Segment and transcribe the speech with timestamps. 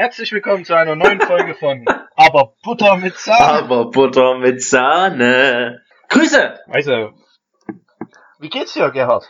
[0.00, 1.84] Herzlich willkommen zu einer neuen Folge von
[2.16, 3.44] Aber Butter mit Sahne.
[3.64, 5.82] Aber Butter mit Sahne.
[6.08, 6.58] Grüße!
[6.68, 7.10] Also,
[8.38, 9.26] wie geht's dir, Gerhard?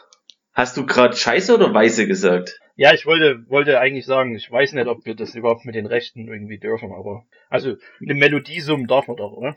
[0.52, 2.60] Hast du gerade Scheiße oder Weiße gesagt?
[2.76, 5.86] Ja, ich wollte, wollte eigentlich sagen, ich weiß nicht, ob wir das überhaupt mit den
[5.86, 9.56] Rechten irgendwie dürfen, aber, also, eine Melodie summen darf man doch, oder?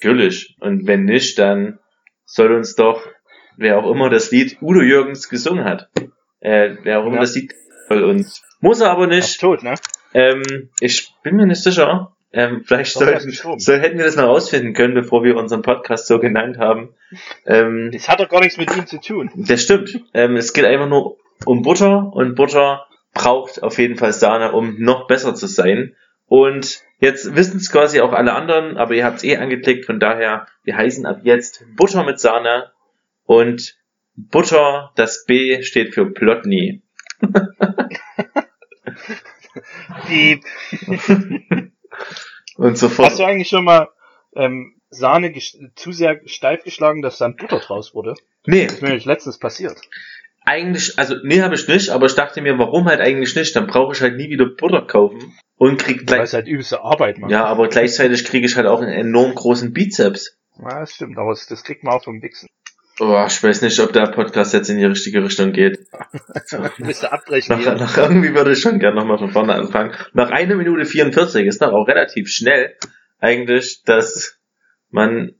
[0.00, 0.56] Natürlich.
[0.60, 1.78] Und wenn nicht, dann
[2.24, 3.06] soll uns doch,
[3.58, 5.90] wer auch immer das Lied Udo Jürgens gesungen hat,
[6.40, 7.20] äh, wer auch immer Ja.
[7.20, 7.52] das Lied
[7.86, 8.42] soll uns.
[8.60, 9.40] Muss er aber Ist nicht.
[9.42, 9.74] tot, ne?
[10.14, 12.12] Ähm, ich bin mir nicht sicher.
[12.32, 13.60] Ähm, vielleicht gestorben.
[13.60, 16.94] soll, hätten wir das mal rausfinden können, bevor wir unseren Podcast so genannt haben.
[17.46, 19.30] Ähm, Das hat doch gar nichts mit ihm zu tun.
[19.34, 20.00] Das stimmt.
[20.14, 24.80] Ähm, es geht einfach nur um Butter und Butter braucht auf jeden Fall Sahne, um
[24.80, 25.94] noch besser zu sein.
[26.26, 30.00] Und jetzt wissen es quasi auch alle anderen, aber ihr habt es eh angeklickt, von
[30.00, 32.72] daher, wir heißen ab jetzt Butter mit Sahne
[33.26, 33.76] und
[34.16, 36.82] Butter, das B steht für Plotny.
[40.08, 40.40] Die,
[42.56, 43.10] Und sofort.
[43.10, 43.88] hast du eigentlich schon mal,
[44.36, 45.32] ähm, Sahne
[45.74, 48.14] zu sehr steif geschlagen, dass dann Butter draus wurde?
[48.46, 49.76] nee, Das ist mir nämlich letztens passiert.
[50.44, 53.56] eigentlich, also nee, habe ich nicht, aber ich dachte mir, warum halt eigentlich nicht?
[53.56, 56.20] Dann brauche ich halt nie wieder Butter kaufen und krieg Weil gleich.
[56.22, 57.32] es halt übelste Arbeit macht.
[57.32, 60.38] Ja, aber gleichzeitig kriege ich halt auch einen enorm großen Bizeps.
[60.60, 62.48] Ja, das stimmt, aber das, das kriegt man auch vom Wichsen.
[63.00, 65.78] Oh, ich weiß nicht, ob der Podcast jetzt in die richtige Richtung geht.
[66.50, 67.74] Du abbrechen Nach, hier?
[67.74, 69.94] nach irgendwie würde ich schon gerne nochmal von vorne anfangen.
[70.12, 72.76] Nach einer Minute 44 ist doch auch relativ schnell
[73.18, 74.38] eigentlich, dass
[74.90, 75.32] man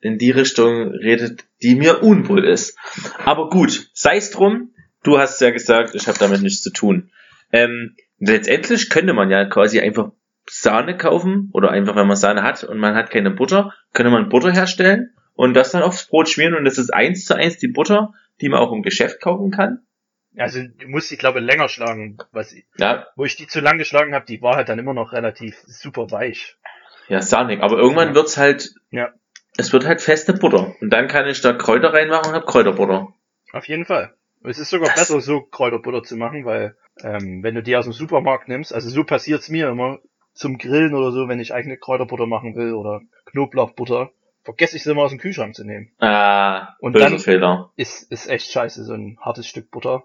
[0.00, 2.78] in die Richtung redet, die mir unwohl ist.
[3.24, 4.74] Aber gut, sei es drum.
[5.02, 7.10] Du hast ja gesagt, ich habe damit nichts zu tun.
[7.52, 10.12] Ähm, letztendlich könnte man ja quasi einfach
[10.48, 14.28] Sahne kaufen oder einfach, wenn man Sahne hat und man hat keine Butter, könnte man
[14.28, 17.68] Butter herstellen und das dann aufs Brot schmieren und das ist eins zu eins die
[17.68, 19.80] Butter, die man auch im Geschäft kaufen kann.
[20.36, 22.16] Also du musst die, glaube ich, länger schlagen.
[22.32, 25.12] Was, Ja, wo ich die zu lang geschlagen habe, die war halt dann immer noch
[25.12, 26.56] relativ super weich.
[27.08, 27.60] Ja, sahnig.
[27.62, 28.14] Aber irgendwann Ja.
[28.16, 29.12] wird's halt, Ja.
[29.56, 30.74] es wird halt feste Butter.
[30.80, 33.08] Und dann kann ich da Kräuter reinmachen und hab Kräuterbutter.
[33.52, 34.14] Auf jeden Fall.
[34.42, 37.84] Es ist sogar Das- besser, so Kräuterbutter zu machen, weil ähm, wenn du die aus
[37.84, 39.98] dem Supermarkt nimmst, also so passiert's mir immer
[40.32, 44.10] zum Grillen oder so, wenn ich eigene Kräuterbutter machen will oder Knoblauchbutter,
[44.44, 45.90] vergesse ich sie immer aus dem Kühlschrank zu nehmen.
[45.98, 47.72] Ah, Und böser dann- Fehler.
[47.76, 50.04] Ist, ist echt scheiße, so ein hartes Stück Butter.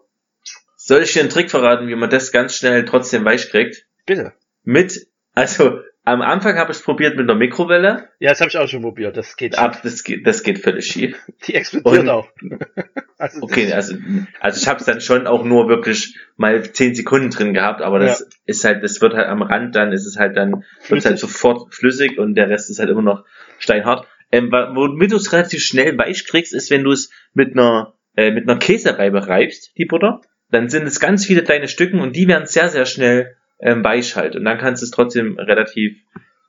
[0.76, 3.86] Soll ich dir einen Trick verraten, wie man das ganz schnell trotzdem weich kriegt?
[4.06, 4.34] Bitte.
[4.64, 8.10] Mit, also, am Anfang habe ich es probiert mit einer Mikrowelle.
[8.20, 9.16] Ja, das habe ich auch schon probiert.
[9.18, 9.62] Das geht schief.
[9.64, 11.18] Ab, das geht, das geht völlig schief.
[11.48, 12.30] Die explodiert Und- auch.
[13.18, 13.96] also, Okay, also,
[14.40, 18.00] also ich habe es dann schon auch nur wirklich mal 10 Sekunden drin gehabt, aber
[18.00, 21.20] das ist halt, das wird halt am Rand, dann ist es halt dann, wird halt
[21.20, 23.26] sofort flüssig und der Rest ist halt immer noch
[23.60, 24.08] steinhart.
[24.32, 28.32] Ähm, womit du es relativ schnell weich kriegst, ist, wenn du es mit einer, äh,
[28.32, 32.28] mit einer Käsereibe reibst, die Butter, dann sind es ganz viele kleine Stücken und die
[32.28, 34.36] werden sehr, sehr schnell ähm, weich halt.
[34.36, 35.98] Und dann kannst du es trotzdem relativ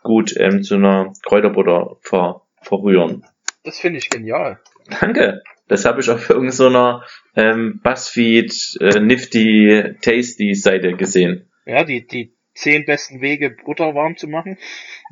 [0.03, 3.25] gut ähm, zu einer Kräuterbutter ver, verrühren.
[3.65, 4.61] das finde ich genial.
[5.01, 5.43] Danke.
[5.69, 7.05] Das habe ich auf irgendeiner
[7.37, 11.49] ähm, Buzzfeed äh, Nifty Tasty Seite gesehen.
[11.65, 14.59] Ja, die, die zehn besten Wege, Butter warm zu machen.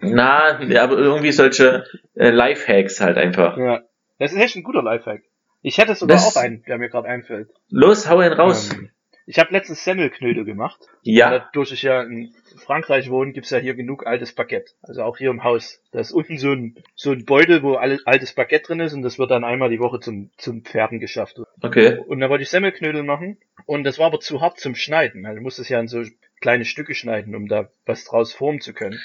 [0.01, 3.57] Na, ja, aber irgendwie solche äh, Lifehacks halt einfach.
[3.57, 3.83] Ja.
[4.19, 5.23] Das ist echt ein guter Lifehack.
[5.63, 7.49] Ich hätte sogar Das- auch einen, der mir gerade einfällt.
[7.69, 8.71] Los, hau ihn raus.
[8.73, 8.91] Ähm,
[9.27, 10.81] ich habe letztens Semmelknödel gemacht.
[11.03, 12.33] ja, Dadurch ich ja in
[12.65, 14.73] Frankreich wohne, gibt's ja hier genug altes Baguette.
[14.83, 15.83] Also auch hier im Haus.
[15.93, 19.03] Da ist unten so ein, so ein Beutel, wo alle, altes Baguette drin ist und
[19.03, 21.39] das wird dann einmal die Woche zum, zum Pferden geschafft.
[21.63, 21.99] okay.
[22.07, 25.27] Und da wollte ich Semmelknödel machen und das war aber zu hart zum Schneiden.
[25.27, 26.03] Also du musst es ja in so
[26.41, 29.00] kleine Stücke schneiden, um da was draus formen zu können.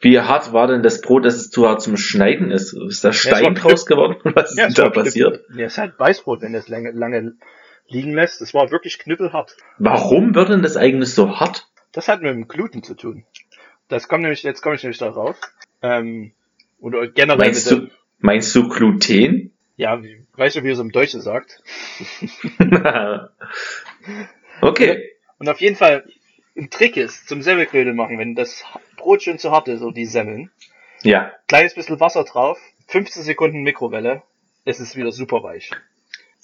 [0.00, 2.74] Wie hart war denn das Brot, dass es zu hart zum Schneiden ist?
[2.74, 4.16] Ist da Stein war draus geworden?
[4.34, 5.44] Was ist es da passiert?
[5.54, 7.36] Ja, es ist halt Weißbrot, wenn du es lange, lange
[7.88, 8.42] liegen lässt.
[8.42, 9.56] Es war wirklich knüppelhart.
[9.78, 11.68] Warum wird denn das eigentlich so hart?
[11.92, 13.24] Das hat mit dem Gluten zu tun.
[13.88, 15.36] Das kommt nämlich, jetzt komme ich nämlich darauf.
[15.80, 16.32] Ähm,
[16.80, 19.52] oder generell Meinst du, meinst du Gluten?
[19.76, 20.02] ja,
[20.36, 21.62] weißt du, wie es im Deutschen sagt?
[24.60, 25.10] okay.
[25.38, 26.04] Und auf jeden Fall,
[26.56, 28.64] ein Trick ist, zum Semmelknödel machen, wenn das
[28.96, 30.50] Brot schön zu hart ist, so die Semmeln,
[31.02, 31.32] Ja.
[31.48, 32.58] kleines bisschen Wasser drauf,
[32.88, 34.22] 15 Sekunden Mikrowelle,
[34.64, 35.70] es ist wieder super weich.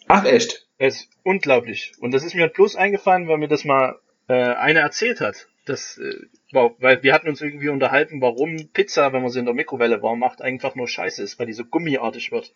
[0.08, 0.67] Ach echt?
[0.79, 1.93] Es ist unglaublich.
[2.00, 3.99] Und das ist mir bloß eingefallen, weil mir das mal
[4.29, 5.46] äh, eine erzählt hat.
[5.67, 6.14] Das, äh,
[6.52, 10.19] weil wir hatten uns irgendwie unterhalten, warum Pizza, wenn man sie in der Mikrowelle warm
[10.19, 12.52] macht, einfach nur scheiße ist, weil die so gummiartig wird.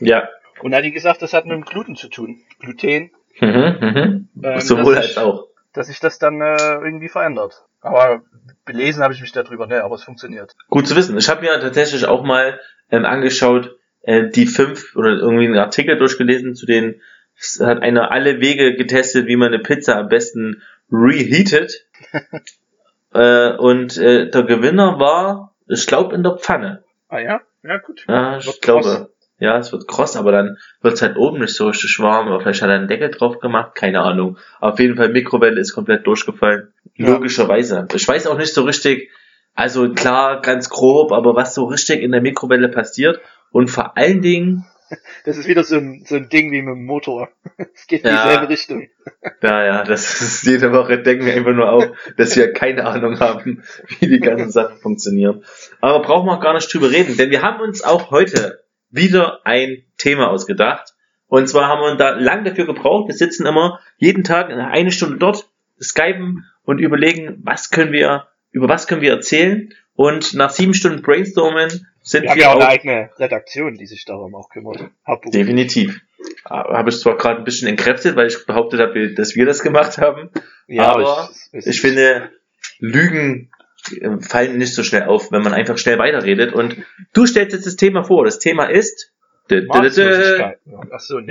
[0.00, 0.28] Ja.
[0.60, 2.42] Und da hat die gesagt, das hat mit dem Gluten zu tun.
[2.58, 3.10] Gluten.
[3.40, 4.28] Mhm, mhm.
[4.42, 5.47] Ähm, Sowohl als auch.
[5.78, 7.64] Dass sich das dann äh, irgendwie verändert.
[7.80, 8.22] Aber
[8.64, 10.56] belesen habe ich mich darüber, ne, aber es funktioniert.
[10.70, 11.16] Gut zu wissen.
[11.16, 12.58] Ich habe mir tatsächlich auch mal
[12.90, 17.00] ähm, angeschaut, äh, die fünf oder irgendwie einen Artikel durchgelesen, zu denen
[17.60, 21.86] hat einer alle Wege getestet, wie man eine Pizza am besten reheatet.
[23.14, 26.84] Äh, und äh, der Gewinner war, ich glaube, in der Pfanne.
[27.08, 27.40] Ah ja?
[27.62, 28.04] Ja, gut.
[28.06, 29.10] Ja, ich glaube.
[29.40, 32.28] Ja, es wird kross, aber dann wird's halt oben nicht so richtig warm.
[32.28, 34.36] Oder vielleicht hat er einen Deckel drauf gemacht, keine Ahnung.
[34.60, 36.72] Auf jeden Fall, Mikrowelle ist komplett durchgefallen.
[36.96, 37.08] Ja.
[37.10, 37.86] Logischerweise.
[37.94, 39.10] Ich weiß auch nicht so richtig,
[39.54, 43.20] also klar, ganz grob, aber was so richtig in der Mikrowelle passiert.
[43.52, 44.64] Und vor allen Dingen,
[45.24, 47.28] Das ist wieder so ein, so ein Ding wie mit dem Motor.
[47.74, 48.24] Es geht in Ja.
[48.24, 48.88] dieselbe Richtung.
[49.42, 51.84] ja, ja, das ist jede Woche denken wir einfach nur auf,
[52.16, 53.62] dass wir keine Ahnung haben,
[54.00, 55.44] wie die ganzen Sachen funktionieren.
[55.80, 58.57] Aber brauchen wir auch gar nicht drüber reden, denn wir haben uns auch heute
[58.90, 60.94] wieder ein Thema ausgedacht.
[61.26, 63.08] Und zwar haben wir da lang dafür gebraucht.
[63.08, 65.48] Wir sitzen immer jeden Tag eine Stunde dort,
[65.80, 69.74] skypen und überlegen, was können wir, über was können wir erzählen.
[69.94, 74.04] Und nach sieben Stunden Brainstormen sind Wir wir ja auch eine eigene Redaktion, die sich
[74.04, 74.90] darum auch kümmert.
[75.26, 76.00] Definitiv.
[76.44, 79.98] Habe ich zwar gerade ein bisschen entkräftet, weil ich behauptet habe, dass wir das gemacht
[79.98, 80.30] haben.
[80.66, 82.30] Ja, aber ich, Ich finde,
[82.78, 83.50] Lügen
[84.20, 86.52] fallen nicht so schnell auf, wenn man einfach schnell weiterredet.
[86.52, 86.76] Und
[87.12, 88.24] du stellst jetzt das Thema vor.
[88.24, 89.12] Das Thema ist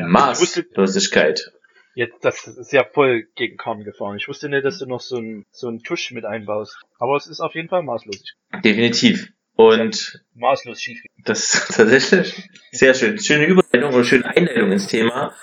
[0.08, 1.40] Maßlosigkeit.
[1.40, 1.52] Ja.
[1.96, 4.18] Jetzt, das ist ja voll gegen Korn gefahren.
[4.18, 6.78] Ich wusste nicht, dass du noch so ein, so einen Tusch mit einbaust.
[7.00, 8.24] Aber es ist auf jeden Fall maßlos.
[8.64, 9.30] Definitiv.
[9.56, 11.00] Und Maßlos schief.
[11.26, 13.18] das tatsächlich sehr schön.
[13.18, 15.34] Schöne Überleitung oder schöne Einleitung ins Thema.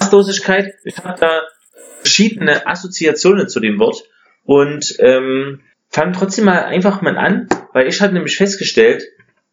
[0.00, 0.74] Maßlosigkeit.
[0.84, 1.42] Ich habe da
[2.00, 4.04] verschiedene Assoziationen zu dem Wort
[4.44, 9.04] und ähm, fang trotzdem mal einfach mal an, weil ich habe nämlich festgestellt,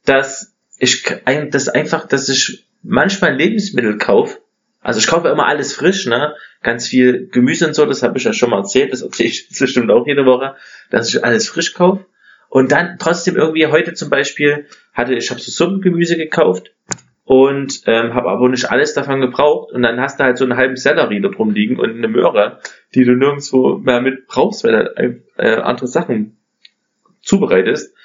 [0.06, 1.04] dass ich
[1.52, 4.40] das einfach, dass ich manchmal Lebensmittel kaufe.
[4.82, 6.34] Also ich kaufe immer alles frisch, ne?
[6.64, 9.50] Ganz viel Gemüse und so, das habe ich ja schon mal erzählt, das erzähle ich
[9.60, 10.56] bestimmt auch jede Woche,
[10.90, 12.06] dass ich alles frisch kaufe.
[12.48, 16.72] Und dann trotzdem irgendwie heute zum Beispiel hatte ich habe so Suppengemüse gekauft
[17.30, 20.58] und ähm, habe aber nicht alles davon gebraucht und dann hast du halt so einen
[20.58, 22.60] halben Sellerie da drum liegen und eine Möhre,
[22.96, 26.40] die du nirgendwo mehr mit brauchst, weil du äh, andere Sachen
[27.22, 27.96] zubereitest.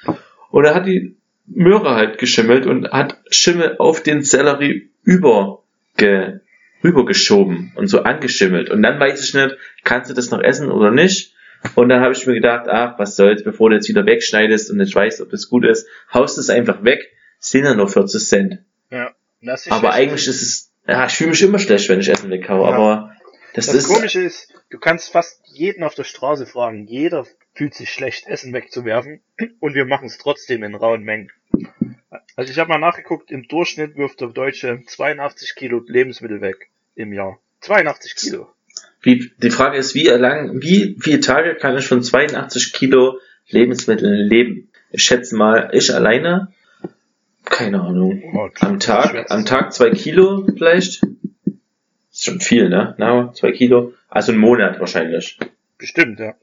[0.51, 1.15] Und da hat die
[1.47, 6.41] Möhre halt geschimmelt und hat Schimmel auf den Sellerie überge
[6.83, 8.69] rübergeschoben und so angeschimmelt.
[8.69, 11.33] Und dann weiß ich nicht, kannst du das noch essen oder nicht?
[11.73, 14.77] Und dann habe ich mir gedacht, ach, was soll's, bevor du jetzt wieder wegschneidest und
[14.77, 18.59] nicht weißt, ob es gut ist, haust es einfach weg, sind ja nur 40 Cent.
[18.91, 19.11] Ja.
[19.41, 22.31] Das ist Aber eigentlich ist es, ja, ich fühle mich immer schlecht, wenn ich Essen
[22.31, 22.75] weghaue, Ja.
[22.75, 23.15] aber
[23.53, 26.87] das, Das ist, Komische ist, du kannst fast jeden auf der Straße fragen.
[26.87, 29.21] Jeder fühlt sich schlecht, Essen wegzuwerfen.
[29.59, 31.31] Und wir machen es trotzdem in rauen Mengen.
[32.35, 37.13] Also ich habe mal nachgeguckt, im Durchschnitt wirft der Deutsche 82 Kilo Lebensmittel weg im
[37.13, 37.39] Jahr.
[37.61, 38.49] 82 Kilo.
[39.01, 44.27] wie, die Frage ist, wie lang, wie viele Tage kann ich von 82 Kilo Lebensmitteln
[44.27, 44.69] leben?
[44.91, 46.51] Ich schätze mal, ich alleine,
[47.45, 49.45] keine Ahnung, Oh, am Tag, am.
[49.45, 51.01] Tag zwei Kilo vielleicht?
[52.11, 52.95] Ist schon viel, ne?
[52.97, 53.93] Na, zwei Kilo.
[54.09, 55.37] Also einen Monat wahrscheinlich.
[55.77, 56.35] Bestimmt, ja.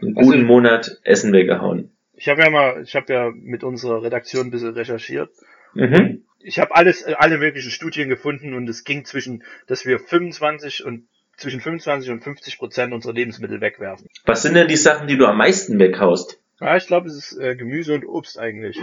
[0.00, 1.90] Einen Also- guten Monat Essen weggehauen.
[2.14, 5.30] Ich habe ja mal, ich habe ja mit unserer Redaktion ein bisschen recherchiert.
[5.74, 6.22] Mhm.
[6.40, 10.84] Ich habe alles, äh, alle möglichen Studien gefunden und es ging zwischen, dass wir 25
[10.84, 14.06] und zwischen 25 und 50 Prozent unserer Lebensmittel wegwerfen.
[14.24, 16.40] Was sind denn die Sachen, die du am meisten weghaust?
[16.60, 18.80] Ja, ich glaube, es ist äh, Gemüse und Obst eigentlich.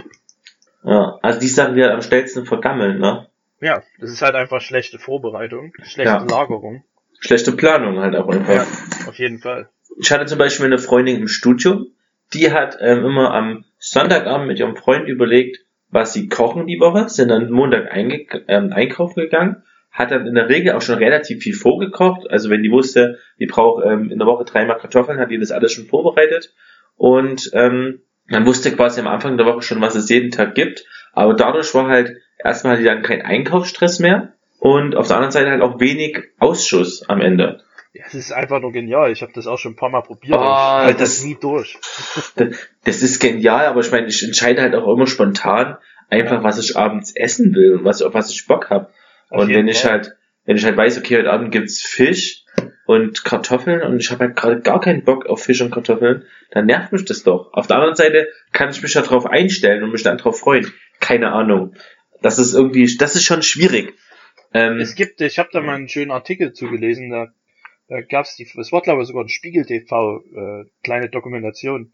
[0.84, 3.26] Ja, also die Sachen, die halt am schnellsten vergammeln, ne?
[3.60, 6.26] Ja, das ist halt einfach schlechte Vorbereitung, schlechte Ja.
[6.28, 6.84] Lagerung.
[7.20, 8.54] Schlechte Planung halt auch einfach.
[8.54, 8.66] Ja,
[9.08, 9.70] auf jeden Fall.
[9.98, 11.86] Ich hatte zum Beispiel eine Freundin im Studium,
[12.34, 17.08] die hat ähm, immer am Sonntagabend mit ihrem Freund überlegt, was sie kochen die Woche,
[17.08, 21.42] sind dann Montag einge ähm, einkaufen gegangen, hat dann in der Regel auch schon relativ
[21.42, 22.28] viel vorgekocht.
[22.28, 25.52] Also wenn die wusste, die braucht ähm, in der Woche dreimal Kartoffeln, hat die das
[25.52, 26.52] alles schon vorbereitet.
[26.96, 30.84] Und ähm, man wusste quasi am Anfang der Woche schon, was es jeden Tag gibt.
[31.12, 35.62] Aber dadurch war halt erstmal dann kein Einkaufsstress mehr und auf der anderen Seite halt
[35.62, 37.62] auch wenig Ausschuss am Ende.
[37.92, 39.12] Ja, es ist einfach nur genial.
[39.12, 40.36] Ich habe das auch schon ein paar Mal probiert.
[40.36, 41.78] Oh, und ich halte das, das- nie durch.
[42.84, 45.76] Das ist genial, aber ich meine, ich entscheide halt auch immer spontan
[46.10, 48.90] einfach, was ich abends essen will und was, auf was ich Bock habe.
[49.30, 49.90] Und wenn ich Fall.
[49.92, 50.12] halt,
[50.44, 52.43] wenn ich halt weiß, okay, heute Abend gibt's Fisch
[52.86, 56.66] und Kartoffeln und ich habe halt gerade gar keinen Bock auf Fisch und Kartoffeln, dann
[56.66, 57.52] nervt mich das doch.
[57.52, 60.72] Auf der anderen Seite kann ich mich ja drauf einstellen und mich dann drauf freuen.
[61.00, 61.74] Keine Ahnung.
[62.22, 63.94] Das ist irgendwie, das ist schon schwierig.
[64.52, 67.28] Ähm, Es gibt, ich habe da mal einen schönen Artikel zugelesen, da,
[67.88, 71.92] da gab's die, es war glaube ich sogar ein Spiegel TV, äh, kleine Dokumentation.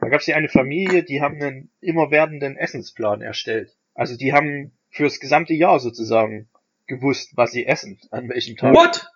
[0.00, 3.70] Da gab's die eine Familie, die haben einen immer werdenden Essensplan erstellt.
[3.94, 6.48] Also die haben fürs gesamte Jahr sozusagen
[6.86, 8.74] gewusst, was sie essen, an welchem Tag.
[8.74, 9.06] what?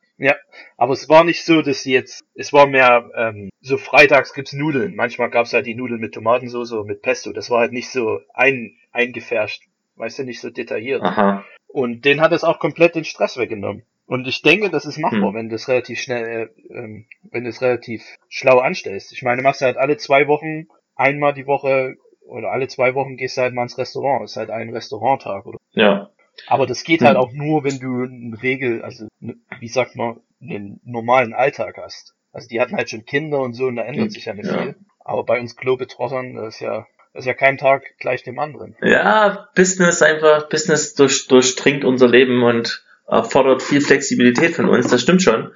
[0.77, 4.53] Aber es war nicht so, dass sie jetzt, es war mehr, ähm, so freitags gibt's
[4.53, 4.95] Nudeln.
[4.95, 7.33] Manchmal gab's halt die Nudeln mit Tomatensauce oder mit Pesto.
[7.33, 9.65] Das war halt nicht so ein, eingefärscht,
[9.97, 11.03] weißt du, nicht so detailliert.
[11.03, 11.45] Aha.
[11.69, 13.83] Und den hat es auch komplett den Stress weggenommen.
[14.07, 15.35] Und ich denke, das ist machbar, Hm.
[15.35, 19.13] wenn du es relativ schnell, äh, ähm, wenn du es relativ schlau anstellst.
[19.13, 21.97] Ich meine, du machst halt alle zwei Wochen einmal die Woche
[22.27, 24.25] oder alle zwei Wochen gehst du halt mal ins Restaurant.
[24.25, 25.59] Ist halt ein Restauranttag, oder?
[25.73, 26.11] Ja.
[26.47, 30.21] Aber das geht halt auch nur, wenn du eine Regel, also ne- wie sagt man,
[30.41, 32.15] einen normalen Alltag hast.
[32.33, 34.63] Also die hatten halt schon Kinder und so und da ändert sich ja nicht Ja.
[34.63, 34.75] viel.
[35.05, 38.77] Aber bei uns Globetrottern, das ist ja, das ist ja kein Tag gleich dem anderen.
[38.83, 45.01] Ja, Business einfach, Business durch, durchdringt unser Leben und erfordert viel Flexibilität von uns, das
[45.01, 45.53] stimmt schon.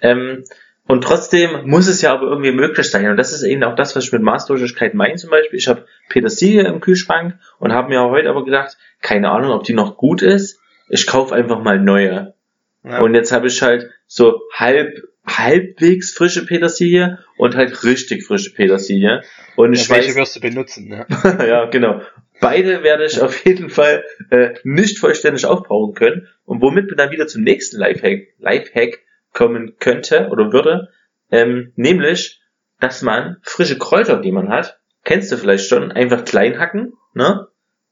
[0.00, 0.44] Ähm,
[0.88, 3.08] und trotzdem muss es ja aber irgendwie möglich sein.
[3.08, 5.58] Und das ist eben auch das, was ich mit Maßlosigkeit meine zum Beispiel.
[5.58, 9.72] Ich habe Petersilie im Kühlschrank und habe mir heute aber gedacht, keine Ahnung, ob die
[9.72, 10.60] noch gut ist.
[10.88, 12.34] Ich kaufe einfach mal neue.
[12.84, 13.00] Ja.
[13.00, 19.22] Und jetzt habe ich halt so halb, halbwegs frische Petersilie und halt richtig frische Petersilie.
[19.56, 21.06] Und ich ja, welche weiß, wirst du benutzen, ne?
[21.48, 22.02] ja, genau.
[22.40, 26.28] Beide werde ich auf jeden Fall äh, nicht vollständig aufbrauchen können.
[26.44, 29.00] Und womit wir dann wieder zum nächsten Lifehack, Lifehack
[29.32, 30.88] kommen könnte oder würde,
[31.30, 32.40] ähm, nämlich,
[32.80, 37.48] dass man frische Kräuter, die man hat, kennst du vielleicht schon, einfach klein hacken, ne?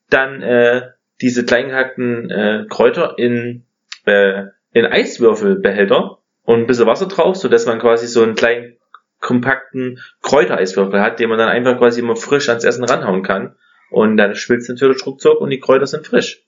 [0.09, 0.83] Dann äh,
[1.21, 3.65] diese klein gehackten äh, Kräuter in,
[4.07, 8.77] äh, in Eiswürfelbehälter und ein bisschen Wasser drauf, so dass man quasi so einen kleinen
[9.21, 13.55] kompakten Kräutereiswürfel hat, den man dann einfach quasi immer frisch ans Essen ranhauen kann.
[13.91, 16.43] Und dann schmilzt natürlich ruckzuck und die Kräuter sind frisch.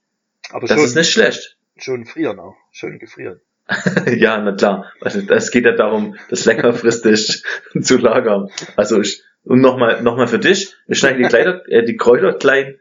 [0.51, 1.57] Aber Das schon, ist nicht schlecht.
[1.77, 2.57] schon frieren auch.
[2.71, 3.41] Schön gefrieren.
[4.17, 4.93] ja, na klar.
[5.01, 7.45] Also es geht ja darum, das längerfristig
[7.81, 8.51] zu lagern.
[8.77, 12.33] Also ich, und nochmal noch mal für dich, ich schneide die, Kleider, äh, die Kräuter
[12.35, 12.77] klein,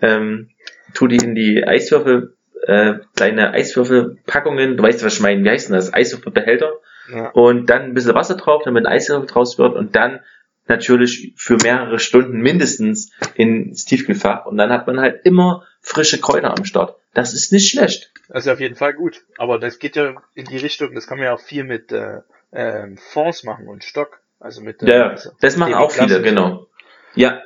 [0.00, 0.50] ähm,
[0.94, 2.34] tu die in die Eiswürfel,
[2.66, 5.92] äh, kleine Eiswürfelpackungen, du weißt, was ich meine, wie heißt denn das?
[5.92, 6.72] Eiswürfelbehälter.
[7.12, 7.30] Ja.
[7.30, 10.20] und dann ein bisschen Wasser drauf, damit ein Eiswürfel draus wird und dann
[10.68, 16.56] natürlich für mehrere Stunden mindestens ins Tiefkühlfach und dann hat man halt immer frische Kräuter
[16.56, 16.96] am Start.
[17.12, 18.12] Das ist nicht schlecht.
[18.28, 19.24] Das ist auf jeden Fall gut.
[19.36, 22.20] Aber das geht ja in die Richtung, das kann man ja auch viel mit äh,
[22.52, 24.20] ähm, Fonds machen und Stock.
[24.40, 26.66] Also mit Ja, also das machen auch viele, genau.
[27.14, 27.42] Ja,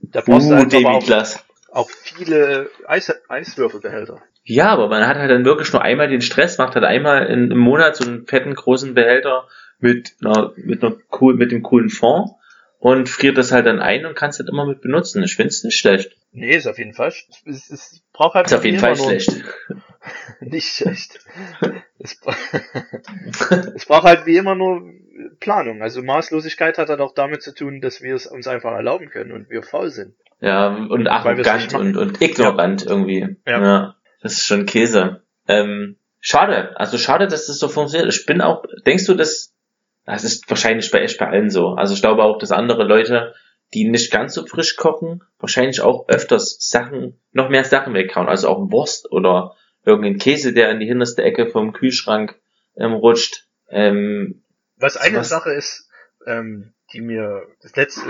[0.00, 1.36] Da brauchst du uh, halt aber auch,
[1.70, 4.22] auch viele Eis Eiswürfelbehälter.
[4.44, 7.50] Ja, aber man hat halt dann wirklich nur einmal den Stress, macht halt einmal in,
[7.50, 9.46] im Monat so einen fetten großen Behälter
[9.78, 12.30] mit einer, mit einer cool, mit dem coolen Fond
[12.78, 15.22] und friert das halt dann ein und kannst halt immer mit benutzen.
[15.22, 16.16] Ich find's nicht schlecht.
[16.32, 17.08] Nee, ist auf jeden Fall.
[17.08, 19.30] Es, es, es braucht halt Ist auf jeden Fall schlecht.
[20.40, 21.20] Nicht schlecht.
[21.98, 22.18] es,
[23.74, 24.82] es braucht halt wie immer nur
[25.40, 25.82] Planung.
[25.82, 29.32] Also Maßlosigkeit hat halt auch damit zu tun, dass wir es uns einfach erlauben können
[29.32, 30.14] und wir faul sind.
[30.40, 33.36] Ja, und arrogant und, und ignorant irgendwie.
[33.46, 33.96] Ja.
[34.22, 35.22] Das ist schon Käse.
[35.46, 36.78] Ähm, schade.
[36.78, 38.12] Also schade, dass das so funktioniert.
[38.12, 39.54] Ich bin auch, denkst du, dass,
[40.04, 41.70] das ist wahrscheinlich bei echt bei allen so.
[41.70, 43.34] Also ich glaube auch, dass andere Leute,
[43.74, 48.28] die nicht ganz so frisch kochen, wahrscheinlich auch öfters Sachen, noch mehr Sachen weghauen.
[48.28, 52.38] Also auch Wurst oder irgendein Käse, der in die hinterste Ecke vom Kühlschrank
[52.76, 53.46] ähm, rutscht.
[53.70, 54.42] Ähm,
[54.80, 55.88] Was eine Was- Sache ist,
[56.26, 58.02] ähm, die mir das letzte,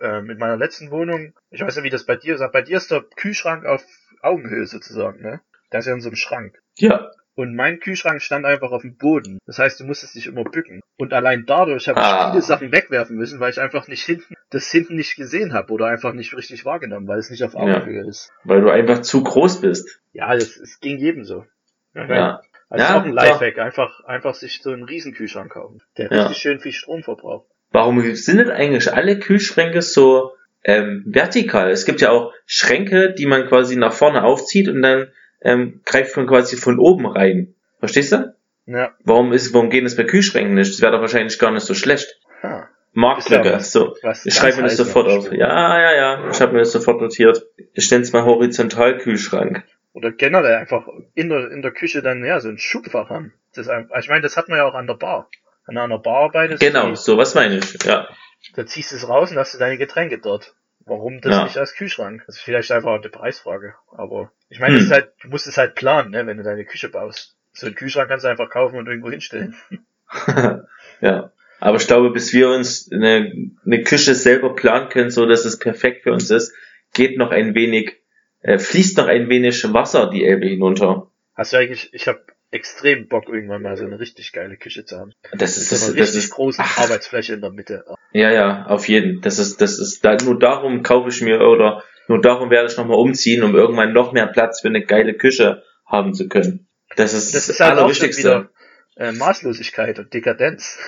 [0.00, 2.62] äh, mit meiner letzten Wohnung, ich weiß nicht, wie das bei dir ist, aber bei
[2.62, 3.84] dir ist der Kühlschrank auf
[4.22, 5.40] Augenhöhe sozusagen, ne?
[5.70, 6.58] Da ist ja in so einem Schrank.
[6.78, 9.38] ja, Und mein Kühlschrank stand einfach auf dem Boden.
[9.46, 10.80] Das heißt, du musstest dich immer bücken.
[10.98, 12.30] Und allein dadurch habe ich Ah.
[12.32, 15.86] viele Sachen wegwerfen müssen, weil ich einfach nicht hinten, das hinten nicht gesehen habe oder
[15.86, 18.30] einfach nicht richtig wahrgenommen, weil es nicht auf Augenhöhe ist.
[18.44, 20.00] weil du einfach zu groß bist.
[20.12, 21.46] Ja, das, es ging jedem so.
[21.94, 22.42] Ja.
[22.70, 23.26] Also Ja, auch ein klar.
[23.26, 26.22] Lifehack, einfach, einfach sich so einen Riesenkühlschrank kaufen, der Ja.
[26.22, 27.46] richtig schön viel Strom verbraucht.
[27.72, 30.32] Warum sind denn eigentlich alle Kühlschränke so
[30.64, 31.70] ähm, vertikal?
[31.70, 35.08] Es gibt ja auch Schränke, die man quasi nach vorne aufzieht und dann
[35.42, 37.54] ähm, greift man quasi von oben rein.
[37.80, 38.34] Verstehst du?
[38.66, 38.92] Ja.
[39.04, 40.72] Warum ist, warum geht das bei Kühlschränken nicht?
[40.72, 42.20] Das wäre doch wahrscheinlich gar nicht so schlecht.
[42.42, 42.68] Ha.
[42.92, 43.52] Marktlücke.
[43.52, 43.96] Was- so.
[44.02, 45.32] was Ich schreibe mir das sofort auf.
[45.32, 46.30] Ja, ja, ja.
[46.30, 47.42] Ich habe mir das sofort notiert.
[47.72, 49.64] Ich nenne es mal Horizontalkühlschrank.
[49.92, 53.34] Oder generell einfach in der, in der Küche dann, ja, so ein Schubfach haben.
[53.54, 55.28] Das ist einfach, ich meine, das hat man ja auch an der Bar.
[55.66, 57.82] Wenn du an der Bar arbeitest, Genau, so was meine ich.
[57.84, 58.08] Ja.
[58.54, 60.54] da ziehst du es raus und hast du deine Getränke dort.
[60.86, 61.44] Warum das Ja.
[61.44, 62.22] nicht als Kühlschrank?
[62.26, 63.74] Das ist vielleicht einfach eine Preisfrage.
[63.92, 64.90] Aber ich meine, Hm.
[64.90, 67.36] halt, du musst es halt planen, ne, wenn du deine Küche baust.
[67.52, 69.54] So einen Kühlschrank kannst du einfach kaufen und irgendwo hinstellen.
[71.00, 71.32] ja.
[71.60, 73.32] Aber ich glaube, bis wir uns eine,
[73.66, 76.54] eine Küche selber planen können, so dass es perfekt für uns ist,
[76.94, 77.99] geht noch ein wenig,
[78.40, 81.10] äh, fließt noch ein wenig Wasser die Elbe hinunter.
[81.34, 84.96] Hast du eigentlich, ich habe extrem Bock, irgendwann mal so eine richtig geile Küche zu
[84.98, 85.12] haben.
[85.32, 86.78] Das ist, das, einer das richtig ist, großen ach.
[86.78, 87.84] Arbeitsfläche in der Mitte.
[88.12, 89.20] ja, ja, auf jeden.
[89.20, 92.76] Das ist, das ist, da, nur darum kaufe ich mir oder nur darum werde ich
[92.76, 96.68] nochmal umziehen, um irgendwann noch mehr Platz für eine geile Küche haben zu können.
[96.96, 98.22] Das ist Das das, ist halt Allerwichtigste.
[98.22, 98.50] wieder
[98.96, 100.78] äh, Maßlosigkeit und Dekadenz.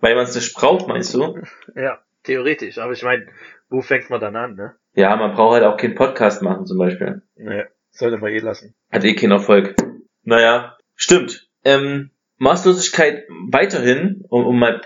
[0.00, 1.38] Weil man es nicht braucht, meinst du?
[1.76, 2.78] ja, theoretisch.
[2.78, 3.26] Aber ich meine,
[3.68, 4.74] wo fängt man dann an, ne?
[4.96, 7.22] Ja, man braucht halt auch keinen Podcast machen zum Beispiel.
[7.36, 8.74] Naja, sollte man eh lassen.
[8.90, 9.76] Hat eh keinen Erfolg.
[10.22, 11.48] Naja, stimmt.
[11.64, 14.80] Ähm, Maßlosigkeit weiterhin, um, um mal,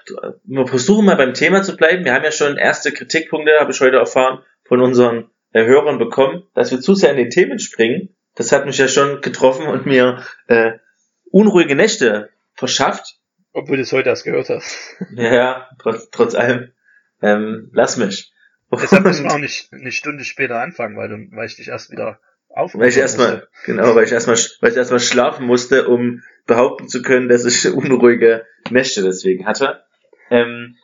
[0.44, 2.04] wir versuchen mal beim Thema zu bleiben.
[2.04, 6.42] Wir haben ja schon erste Kritikpunkte, habe ich heute erfahren, von unseren äh, Hörern bekommen,
[6.54, 8.14] dass wir zu sehr in die Themen springen.
[8.34, 10.72] Das hat mich ja schon getroffen und mir äh,
[11.30, 13.16] unruhige Nächte verschafft.
[13.52, 14.76] Obwohl du es heute erst gehört hast.
[15.14, 16.72] Ja, ja trotz, trotz allem.
[17.22, 18.32] Ähm, lass mich.
[18.72, 21.90] Deshalb müssen wir auch nicht eine Stunde später anfangen, weil, du, weil ich dich erst
[21.90, 22.20] wieder
[22.52, 27.00] weil ich erstmal, genau, weil ich erstmal, weil ich erstmal schlafen musste, um behaupten zu
[27.02, 29.84] können, dass ich unruhige Nächte deswegen hatte.
[30.30, 30.76] Ähm,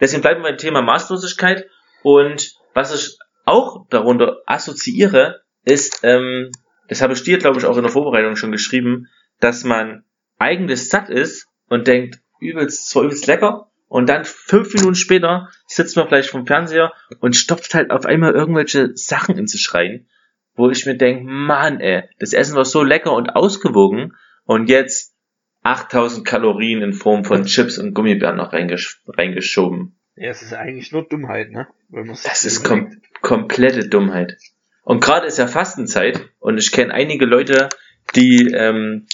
[0.00, 1.66] deswegen bleiben wir beim Thema Maßlosigkeit
[2.02, 6.50] und was ich auch darunter assoziiere, ist, ähm,
[6.88, 9.08] das habe ich dir, glaube ich, auch in der Vorbereitung schon geschrieben,
[9.40, 10.04] dass man
[10.38, 15.96] eigentlich satt ist und denkt, übelst, zwar übelst lecker, und dann fünf Minuten später sitzt
[15.96, 20.06] man vielleicht vom Fernseher und stopft halt auf einmal irgendwelche Sachen in sich rein
[20.54, 25.14] wo ich mir denke, Mann, ey, das Essen war so lecker und ausgewogen und jetzt
[25.62, 29.98] 8000 Kalorien in Form von Chips und Gummibären noch reingesch reingeschoben.
[30.16, 31.66] Ja, es ist eigentlich nur Dummheit, ne?
[31.88, 34.36] das ist kom komplette Dummheit.
[34.82, 37.70] Und gerade ist ja Fastenzeit und ich kenne einige Leute,
[38.14, 39.06] die ähm,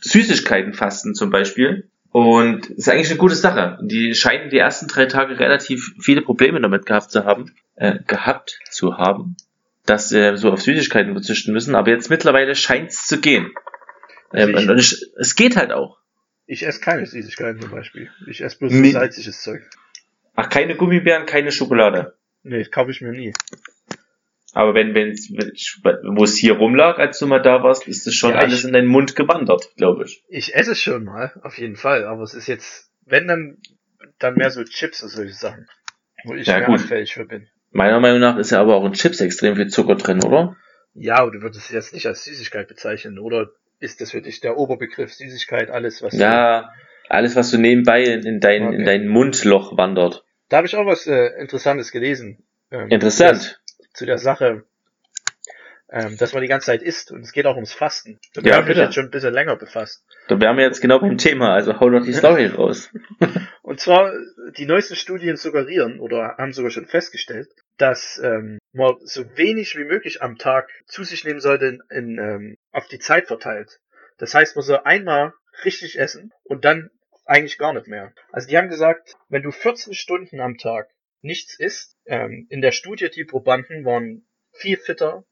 [0.00, 1.90] Süßigkeiten fasten zum Beispiel.
[2.12, 3.78] Und das ist eigentlich eine gute Sache.
[3.82, 7.54] Die scheinen die ersten drei Tage relativ viele Probleme damit gehabt zu haben.
[7.74, 9.36] Äh, gehabt zu haben
[9.86, 13.52] dass sie so auf Süßigkeiten verzichten müssen, aber jetzt mittlerweile scheint es zu gehen.
[14.32, 15.98] Ähm, und ich, es geht halt auch.
[16.46, 18.10] Ich esse keine Süßigkeiten zum Beispiel.
[18.26, 19.62] Ich esse bloß Mi salziges Zeug.
[20.34, 22.14] Ach, keine Gummibären, keine Schokolade.
[22.42, 23.32] Nee, das kaufe ich mir nie.
[24.54, 25.12] Aber wenn, wenn,
[26.16, 28.64] wo es hier rumlag, als du mal da warst, ist es schon ja, alles ich,
[28.66, 30.22] in deinen Mund gewandert, glaube ich.
[30.28, 32.04] Ich esse es schon mal, auf jeden Fall.
[32.04, 33.58] Aber es ist jetzt, wenn dann,
[34.18, 35.68] dann mehr so Chips und solche Sachen.
[36.24, 37.48] Wo ich ja, mehr anfällig für bin.
[37.70, 40.56] Meiner Meinung nach ist ja aber auch in Chips extrem viel Zucker drin, oder?
[40.94, 44.40] Ja, aber du würdest es jetzt nicht als Süßigkeit bezeichnen, oder ist das für dich
[44.40, 46.70] der Oberbegriff Süßigkeit, alles was Ja,
[47.08, 48.76] alles was so nebenbei in dein, okay.
[48.76, 50.24] in dein Mundloch wandert.
[50.50, 52.44] Da habe ich auch was äh, Interessantes gelesen.
[52.70, 53.61] Ähm, Interessant.
[53.92, 54.64] Zu der Sache,
[55.92, 58.18] ähm, dass man die ganze Zeit isst und es geht auch ums Fasten.
[58.32, 60.04] Da ja, ich jetzt schon ein bisschen länger befasst.
[60.28, 62.90] Da wären wir jetzt genau beim Thema, also hau doch die Story raus.
[63.62, 64.12] und zwar,
[64.56, 69.84] die neuesten Studien suggerieren oder haben sogar schon festgestellt, dass ähm, man so wenig wie
[69.84, 73.80] möglich am Tag zu sich nehmen sollte in, in, ähm, auf die Zeit verteilt.
[74.16, 76.90] Das heißt, man soll einmal richtig essen und dann
[77.26, 78.12] eigentlich gar nicht mehr.
[78.30, 80.88] Also die haben gesagt, wenn du 14 Stunden am Tag
[81.22, 85.24] nichts isst, ähm, in der Studie die Probanden waren viel fitter,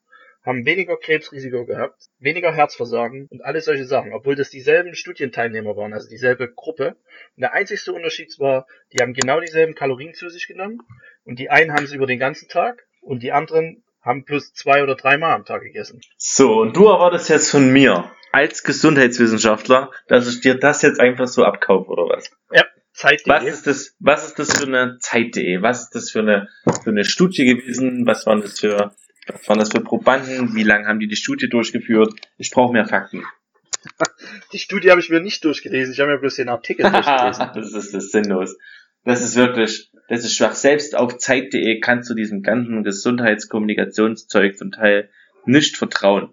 [0.42, 5.92] haben weniger Krebsrisiko gehabt, weniger Herzversagen und alle solche Sachen, obwohl das dieselben Studienteilnehmer waren,
[5.92, 6.96] also dieselbe Gruppe.
[7.36, 10.80] Und der einzigste Unterschied war, die haben genau dieselben Kalorien zu sich genommen
[11.24, 14.82] und die einen haben sie über den ganzen Tag und die anderen haben plus zwei
[14.82, 16.00] oder dreimal am Tag gegessen.
[16.16, 21.26] So, und du erwartest jetzt von mir als Gesundheitswissenschaftler, dass ich dir das jetzt einfach
[21.26, 22.30] so abkaufe, oder was?
[22.50, 23.32] Ja, Zeit.de.
[23.32, 25.62] Was ist das, was ist das für eine Zeit.de?
[25.62, 26.48] Was ist das für eine,
[26.82, 28.06] für eine Studie gewesen?
[28.06, 28.94] Was waren das für
[29.26, 30.54] was waren das für Probanden?
[30.54, 32.14] Wie lange haben die die Studie durchgeführt?
[32.36, 33.24] Ich brauche mehr Fakten.
[34.52, 35.94] Die Studie habe ich mir nicht durchgelesen.
[35.94, 37.50] Ich habe mir bloß den Artikel durchgelesen.
[37.54, 38.58] das ist das sinnlos.
[39.04, 40.54] Das ist wirklich, das ist schwach.
[40.54, 45.08] Selbst auf Zeit.de kannst du diesem ganzen Gesundheitskommunikationszeug zum Teil
[45.46, 46.30] nicht vertrauen.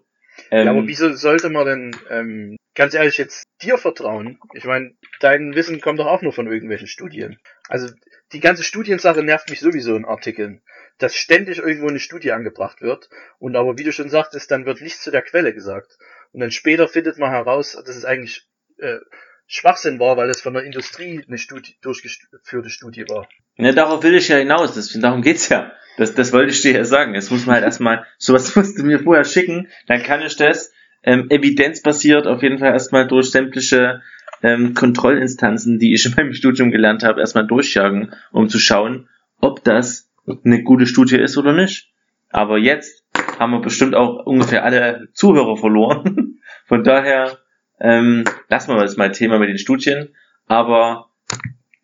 [0.51, 4.39] Ähm, ja, aber wieso sollte man denn, ähm, ganz ehrlich, jetzt dir vertrauen?
[4.53, 7.37] Ich meine, dein Wissen kommt doch auch nur von irgendwelchen Studien.
[7.67, 7.89] Also
[8.31, 10.61] die ganze Studiensache nervt mich sowieso in Artikeln
[10.97, 13.09] dass ständig irgendwo eine Studie angebracht wird
[13.39, 15.97] und aber wie du schon sagtest, dann wird nichts zu der Quelle gesagt.
[16.31, 18.97] Und dann später findet man heraus, dass es eigentlich äh,
[19.45, 23.27] Schwachsinn war, weil es von der Industrie eine Studie, durchgeführte Studie war.
[23.55, 25.71] Ja, darauf will ich ja hinaus, das, darum geht's ja.
[25.97, 27.15] Das, das wollte ich dir ja sagen.
[27.15, 30.71] Jetzt muss man halt erstmal, sowas musst du mir vorher schicken, dann kann ich das
[31.07, 34.01] ähm, evidenzbasiert auf jeden Fall erstmal durch sämtliche
[34.43, 39.07] ähm, Kontrollinstanzen, die ich in meinem Studium gelernt habe, erstmal durchjagen, um zu schauen,
[39.39, 40.09] ob das
[40.43, 41.93] eine gute Studie ist oder nicht.
[42.29, 43.05] Aber jetzt
[43.39, 46.41] haben wir bestimmt auch ungefähr alle Zuhörer verloren.
[46.65, 47.37] Von daher
[47.79, 50.09] ähm, lassen wir jetzt mal Thema mit den Studien.
[50.47, 51.07] Aber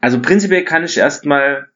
[0.01, 1.69] also prinzipiell kann ich erstmal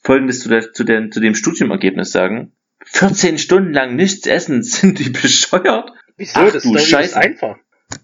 [0.00, 2.52] Folgendes zu, der, zu, den, zu dem Studienergebnis sagen.
[2.86, 5.92] 14 Stunden lang nichts essen, sind die bescheuert?
[6.16, 6.40] Wieso?
[6.40, 7.16] Ach, das du ist Scheiße.
[7.16, 7.56] einfach.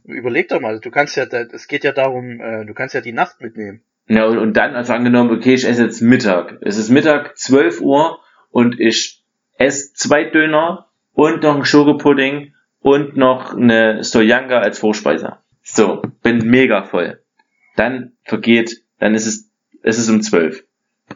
[0.05, 3.13] Überleg doch mal, du kannst ja, es geht ja darum, äh, du kannst ja die
[3.13, 3.83] Nacht mitnehmen.
[4.09, 6.59] Ja, und, und dann, also angenommen, okay, ich esse jetzt Mittag.
[6.63, 8.21] Es ist Mittag, 12 Uhr
[8.51, 9.23] und ich
[9.57, 15.39] esse zwei Döner und noch einen Schokopudding und noch eine Sojanga als Vorspeise.
[15.63, 17.21] So, bin mega voll.
[17.77, 19.49] Dann vergeht, dann ist es,
[19.83, 20.65] es ist um 12.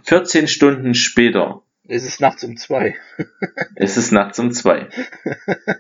[0.02, 1.62] 14 Stunden später.
[1.86, 2.96] Es ist nachts um zwei.
[3.76, 4.88] es ist nachts um zwei.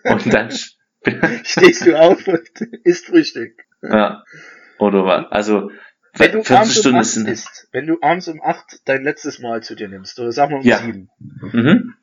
[0.04, 0.50] Und dann
[1.44, 2.48] stehst du auf und
[2.84, 3.64] isst Frühstück.
[3.82, 4.24] Ja.
[4.78, 5.30] Oder was?
[5.30, 5.70] Also,
[6.14, 7.28] Wenn du 40 abends um Stunden 8 sind.
[7.28, 10.58] isst, wenn du abends um 8 dein letztes Mal zu dir nimmst, oder sagen wir
[10.58, 10.78] um Ja.
[10.78, 11.10] 7,
[11.52, 11.94] Mhm.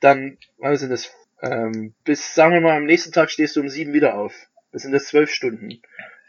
[0.00, 1.10] dann, was sind das,
[1.42, 4.34] ähm, bis, sagen wir mal, am nächsten Tag stehst du um 7 wieder auf.
[4.72, 5.80] Das sind das 12 Stunden.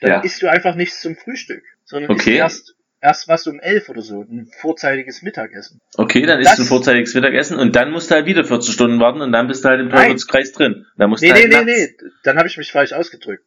[0.01, 0.19] Dann Ja.
[0.21, 2.31] isst du einfach nichts zum Frühstück, sondern Okay.
[2.31, 5.79] isst erst, erst was um 11 oder so, ein vorzeitiges Mittagessen.
[5.97, 8.73] Okay, dann Das- isst du ein vorzeitiges Mittagessen und dann musst du halt wieder 40
[8.73, 9.89] Stunden warten und dann bist du halt im.
[9.89, 10.85] Teufelskreis drin.
[10.97, 13.43] Dann musst Nee, du nee, halt nee, nachts- nee, dann habe ich mich falsch ausgedrückt.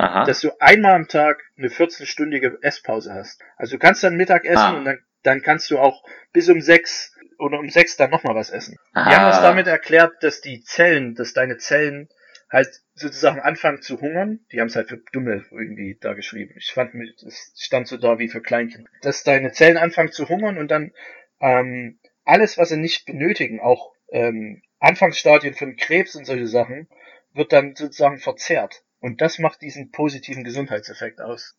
[0.00, 0.24] Aha.
[0.26, 3.40] dass du einmal am Tag eine 14-stündige Esspause hast.
[3.56, 4.76] Also du kannst dann Mittag essen Ah.
[4.76, 8.50] und dann, dann kannst du auch bis um sechs oder um sechs dann nochmal was
[8.50, 8.76] essen.
[8.92, 9.08] Aha.
[9.10, 12.08] Die haben das damit erklärt, dass die Zellen, dass deine Zellen
[12.50, 14.40] halt sozusagen anfangen zu hungern.
[14.52, 16.54] Die haben es halt für Dumme irgendwie da geschrieben.
[16.56, 18.90] Ich fand, mich- das stand so da wie für Kleinkinder.
[19.02, 20.92] Dass deine Zellen anfangen zu hungern und dann
[21.40, 26.88] ähm, alles, was sie nicht benötigen, auch ähm, Anfangsstadien von Krebs und solche Sachen,
[27.34, 28.82] wird dann sozusagen verzehrt.
[29.00, 31.56] Und das macht diesen positiven Gesundheitseffekt aus.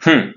[0.00, 0.34] Hm.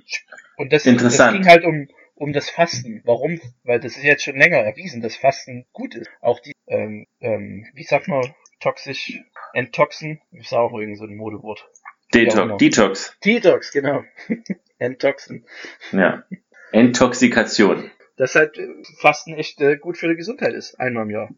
[0.57, 3.01] Und das, das ging halt um, um das Fasten.
[3.05, 3.39] Warum?
[3.63, 6.09] Weil das ist jetzt schon länger erwiesen, dass Fasten gut ist.
[6.21, 9.19] Auch die, ähm, ähm, wie sagt man, toxisch,
[9.53, 11.65] enttoxen, ist auch irgend so ein Modewort.
[12.13, 12.35] Detox.
[12.35, 12.57] Genau.
[12.57, 13.17] Detox.
[13.23, 14.03] Detox, genau.
[14.77, 15.45] enttoxen.
[15.91, 16.23] Ja.
[16.71, 17.91] Intoxikation.
[18.17, 18.67] Das halt äh,
[18.99, 21.29] Fasten echt äh, gut für die Gesundheit ist, einmal im Jahr.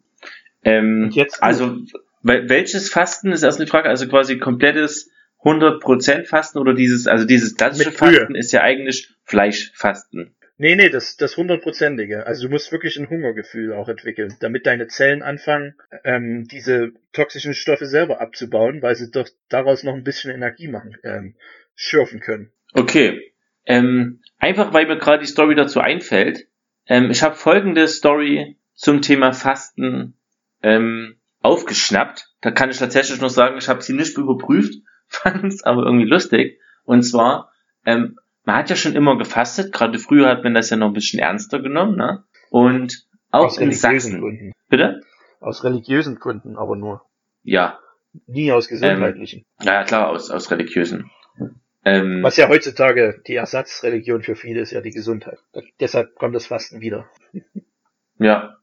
[0.63, 1.43] Ähm, jetzt gut.
[1.43, 1.77] also,
[2.23, 3.87] wel- welches Fasten ist erst eine Frage?
[3.89, 5.09] Also quasi komplettes
[5.43, 7.91] 100% Fasten oder dieses, also dieses klassische.
[7.91, 10.34] Fasten ist ja eigentlich Fleischfasten.
[10.57, 12.25] Nee, nee, das, das hundertprozentige.
[12.25, 17.53] Also du musst wirklich ein Hungergefühl auch entwickeln, damit deine Zellen anfangen, ähm, diese toxischen
[17.53, 21.35] Stoffe selber abzubauen, weil sie doch daraus noch ein bisschen Energie machen, ähm,
[21.75, 22.51] schürfen können.
[22.73, 23.33] Okay.
[23.65, 26.47] Ähm, einfach weil mir gerade die Story dazu einfällt.
[26.87, 30.13] Ähm, ich habe folgende Story zum Thema Fasten
[30.63, 32.29] ähm, aufgeschnappt.
[32.41, 34.75] Da kann ich tatsächlich noch sagen, ich habe sie nicht überprüft,
[35.07, 36.59] fand es aber irgendwie lustig.
[36.85, 37.51] Und zwar,
[37.85, 40.93] ähm, man hat ja schon immer gefastet, gerade früher hat man das ja noch ein
[40.93, 42.23] bisschen ernster genommen, ne?
[42.49, 44.21] Und auch aus in religiösen Sachsen.
[44.21, 44.51] Gründen.
[44.69, 45.01] Bitte?
[45.39, 47.01] Aus religiösen Gründen aber nur.
[47.43, 47.79] Ja.
[48.27, 49.45] Nie aus gesundheitlichen.
[49.61, 51.11] Ja, ja, klar, aus, aus religiösen.
[51.83, 55.37] Ähm, Was ja heutzutage die Ersatzreligion für viele ist ja die Gesundheit.
[55.79, 57.07] Deshalb kommt das Fasten wieder.
[58.17, 58.55] Ja.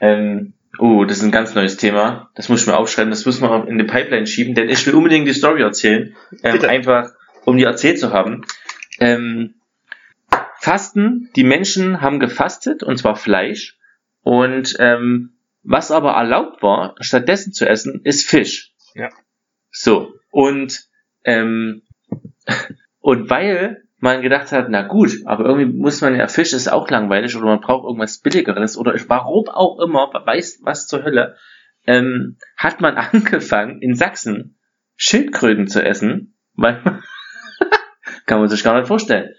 [0.00, 2.30] Ähm, oh, das ist ein ganz neues Thema.
[2.36, 4.94] Das muss ich mir aufschreiben, das müssen wir in die Pipeline schieben, denn ich will
[4.94, 6.14] unbedingt die Story erzählen.
[6.42, 7.10] Ähm, einfach,
[7.44, 8.44] um die erzählt zu haben.
[9.00, 9.54] Ähm,
[10.58, 13.78] Fasten, die Menschen haben gefastet, und zwar Fleisch.
[14.22, 18.74] Und ähm, was aber erlaubt war, stattdessen zu essen, ist Fisch.
[18.94, 19.08] Ja.
[19.70, 20.14] So.
[20.30, 20.88] Und
[21.24, 21.82] ähm,
[23.00, 26.88] und weil man gedacht hat, na gut, aber irgendwie muss man ja, Fisch ist auch
[26.88, 31.36] langweilig oder man braucht irgendwas Billigeres oder warum auch immer, weiß was zur Hölle,
[31.86, 34.58] ähm, hat man angefangen in Sachsen
[34.96, 37.02] Schildkröten zu essen, weil
[38.28, 39.34] kann man sich gar nicht vorstellen.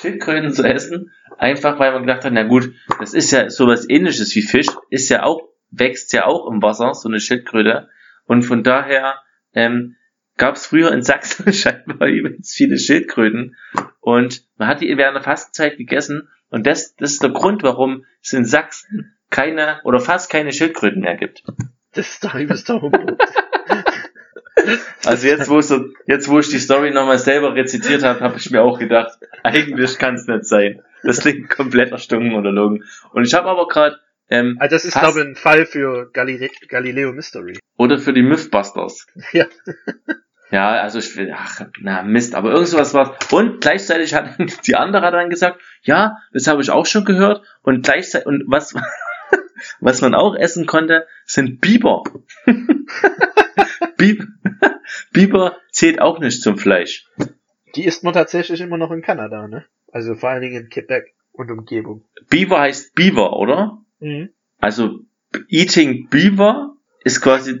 [0.00, 4.34] Schildkröten zu essen, einfach weil man gedacht hat, na gut, das ist ja sowas ähnliches
[4.34, 7.88] wie Fisch, ist ja auch, wächst ja auch im Wasser, so eine Schildkröte.
[8.26, 9.20] Und von daher
[9.52, 9.96] ähm,
[10.36, 13.56] gab es früher in Sachsen scheinbar übelst viele Schildkröten
[14.00, 18.04] und man hat die während der Fastenzeit gegessen und das, das ist der Grund, warum
[18.22, 21.42] es in Sachsen keine oder fast keine Schildkröten mehr gibt.
[21.92, 23.18] Das ist doch übelster Humbug.
[25.04, 28.36] Also jetzt, wo, es so, jetzt, wo ich die Story nochmal selber rezitiert habe, habe
[28.38, 30.80] ich mir auch gedacht, eigentlich kann es nicht sein.
[31.02, 32.84] Das klingt komplett erstunken oder logen.
[33.12, 33.98] Und ich habe aber gerade
[34.30, 37.58] ähm, Also das ist, glaube ich, ein Fall für Galile Galileo Mystery.
[37.76, 39.06] oder für die Mythbusters.
[39.32, 39.46] Ja.
[40.50, 44.36] Ja, also ich will, ach, na Mist, aber irgend sowas war Und gleichzeitig hat
[44.66, 47.42] die andere dann gesagt, ja, das habe ich auch schon gehört.
[47.62, 48.72] Und gleichzeitig, und was,
[49.80, 52.04] was man auch essen konnte, sind Biber.
[53.96, 54.26] Bib
[55.12, 57.06] Biber zählt auch nicht zum Fleisch.
[57.74, 59.64] Die isst man tatsächlich immer noch in Kanada, ne?
[59.90, 62.04] Also vor allen Dingen in Quebec und Umgebung.
[62.28, 63.82] Beaver heißt Beaver, oder?
[64.00, 64.30] Mhm.
[64.58, 65.00] Also
[65.48, 67.60] Eating Beaver ist quasi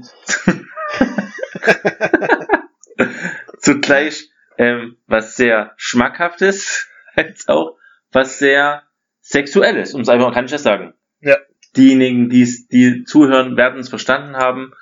[3.58, 7.76] zugleich ähm, was sehr schmackhaftes, als auch
[8.12, 8.84] was sehr
[9.20, 10.94] sexuelles, um es einfach kann ich das sagen.
[11.20, 11.36] Ja.
[11.76, 14.72] Diejenigen, die's, die zuhören, werden es verstanden haben.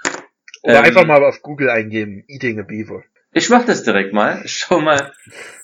[0.62, 3.02] Oder Ähm, einfach mal auf Google eingeben, Eating a Beaver.
[3.32, 4.42] Ich mach das direkt mal.
[4.46, 5.12] Schau mal,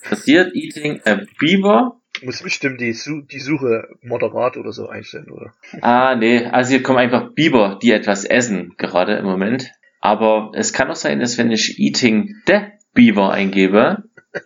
[0.03, 0.55] passiert.
[0.55, 1.99] Eating a Beaver.
[2.21, 5.53] Muss bestimmt die, Su die Suche moderat oder so einstellen, oder?
[5.81, 9.71] Ah, nee, also hier kommen einfach Biber, die etwas essen, gerade im Moment.
[10.01, 12.59] Aber es kann auch sein, dass wenn ich Eating the
[12.93, 14.03] Beaver eingebe,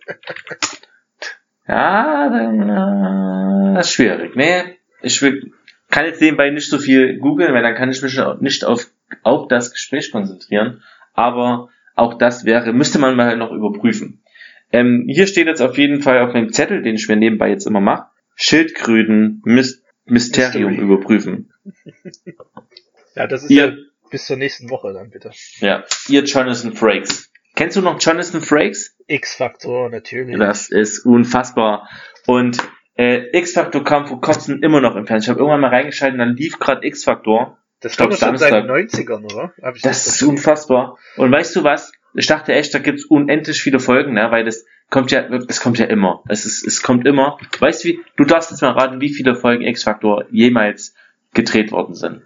[1.66, 2.62] ja, dann
[3.72, 4.36] äh, das ist schwierig.
[4.36, 5.52] Nee, ich will,
[5.90, 8.90] kann jetzt nebenbei nicht so viel googeln, weil dann kann ich mich auch nicht auf,
[9.22, 10.82] auf das Gespräch konzentrieren.
[11.12, 14.22] Aber auch das wäre, müsste man mal noch überprüfen.
[14.72, 17.66] Ähm, hier steht jetzt auf jeden Fall auf meinem Zettel, den ich mir nebenbei jetzt
[17.66, 20.84] immer mache, Schildkröten Myst Mysterium Mystery.
[20.84, 21.52] überprüfen.
[23.14, 23.72] Ja, das ist Ihr- ja
[24.10, 25.30] bis zur nächsten Woche dann bitte.
[25.60, 27.30] Ja, ihr Jonathan Frakes.
[27.56, 28.96] Kennst du noch Jonathan Frakes?
[29.06, 30.36] X-Faktor, natürlich.
[30.38, 31.88] Das ist unfassbar.
[32.26, 32.58] Und
[32.96, 35.24] äh, X-Factor kam vor kurzem immer noch im Fernsehen.
[35.24, 37.58] Ich habe irgendwann mal reingeschaltet, dann lief gerade X-Factor.
[37.84, 39.52] Das kommt schon seit den 90ern, oder?
[39.74, 40.98] Ich Das ist unfassbar.
[41.16, 41.92] Und weißt du was?
[42.14, 44.30] Ich dachte echt, da gibt's unendlich viele Folgen, ne?
[44.30, 46.22] weil das kommt ja, das kommt ja immer.
[46.28, 47.38] Es ist, es kommt immer.
[47.58, 48.00] Weißt du wie?
[48.16, 50.94] Du darfst jetzt mal raten, wie viele Folgen X-Factor jemals
[51.34, 52.22] gedreht worden sind.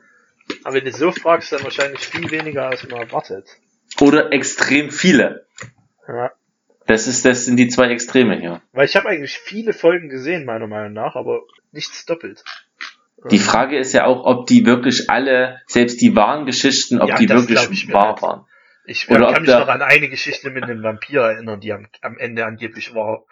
[0.64, 3.48] Aber wenn du so fragst, dann wahrscheinlich viel weniger, als man erwartet.
[4.00, 5.46] Oder extrem viele.
[6.06, 6.32] Ja.
[6.86, 8.62] Das ist, das sind die zwei Extreme hier.
[8.72, 11.42] Weil ich habe eigentlich viele Folgen gesehen, meiner Meinung nach, aber
[11.72, 12.44] nichts doppelt.
[13.30, 17.16] Die Frage ist ja auch, ob die wirklich alle, selbst die wahren Geschichten, ob Ja,
[17.16, 18.46] die wirklich wahr waren.
[18.84, 22.16] Ich Oder kann mich noch an eine Geschichte mit einem Vampir erinnern, die am, am
[22.16, 23.24] Ende angeblich war,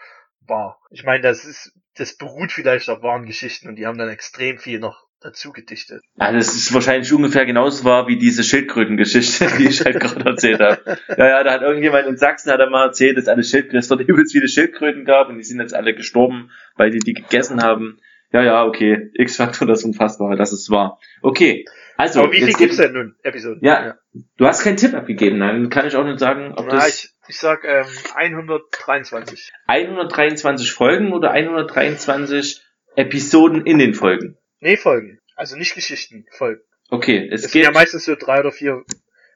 [0.46, 0.78] war.
[0.90, 4.58] Ich meine, das ist, das beruht vielleicht auf wahren Geschichten und die haben dann extrem
[4.58, 6.02] viel noch dazu gedichtet.
[6.18, 10.60] Ja, das ist wahrscheinlich ungefähr genauso wahr wie diese Schildkrötengeschichte, die ich halt gerade erzählt
[10.60, 10.98] habe.
[11.16, 13.88] Ja, ja, da hat irgendjemand in Sachsen hat er mal erzählt, dass alle Schildkröten, es
[13.88, 17.62] dort übelst viele Schildkröten gab und die sind jetzt alle gestorben, weil die die gegessen
[17.62, 17.98] haben.
[18.32, 19.10] Ja, ja, okay.
[19.14, 20.98] X-Faktor, das ist unfassbar, das ist wahr.
[21.22, 21.64] Okay.
[21.96, 23.60] Also, aber wie viel gibt's denn nun, Episoden?
[23.62, 23.96] Ja,
[24.36, 27.10] du hast keinen Tipp abgegeben, dann kann ich auch nicht sagen, ob Na, das ich,
[27.28, 29.50] ich sag ähm, 123.
[29.66, 32.60] 123 Folgen oder 123
[32.96, 34.36] Episoden in den Folgen.
[34.60, 35.20] Nee, Folgen.
[35.36, 36.60] Also nicht Geschichten, Folgen.
[36.90, 37.64] Okay, es Es sind geht.
[37.64, 38.84] ja meistens so drei oder vier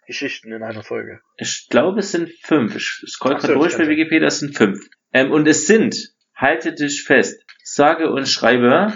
[0.07, 1.20] Geschichten in einer Folge.
[1.37, 2.76] Ich glaube, es sind fünf.
[2.76, 3.88] Ich scroll so, gerade durch bei.
[3.88, 4.87] Wikipedia, es sind fünf.
[5.12, 5.96] Ähm, und es sind,
[6.35, 8.92] halte dich fest, sage und schreibe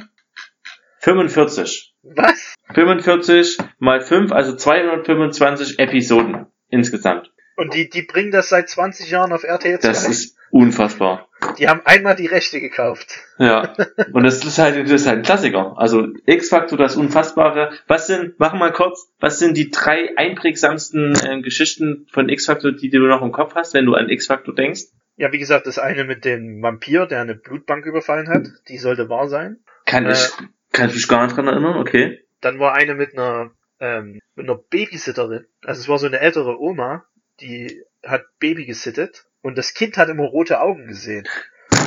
[1.00, 1.94] 45.
[2.02, 2.54] Was?
[2.72, 7.30] 45 mal 5, also 225 Episoden insgesamt.
[7.56, 9.88] Und die, die bringen das seit 20 Jahren auf RTL 2.
[9.88, 11.28] Das ist unfassbar.
[11.58, 13.20] Die haben einmal die Rechte gekauft.
[13.38, 13.74] Ja.
[14.12, 15.74] Und das ist halt, das ist halt ein Klassiker.
[15.76, 17.72] Also X-Factor, das Unfassbare.
[17.86, 22.72] Was sind, machen wir mal kurz, was sind die drei einprägsamsten äh, Geschichten von X-Factor,
[22.72, 24.84] die du noch im Kopf hast, wenn du an X-Factor denkst?
[25.16, 29.08] Ja, wie gesagt, das eine mit dem Vampir, der eine Blutbank überfallen hat, die sollte
[29.08, 29.58] wahr sein.
[29.86, 30.12] Kann Äh.
[30.12, 30.30] ich,
[30.72, 32.20] kann ich mich gar nicht dran erinnern, okay.
[32.40, 35.46] Dann war eine mit einer, ähm, mit einer Babysitterin.
[35.64, 37.04] Also es war so eine ältere Oma,
[37.40, 41.26] die hat Baby gesittet und das Kind hat immer rote Augen gesehen.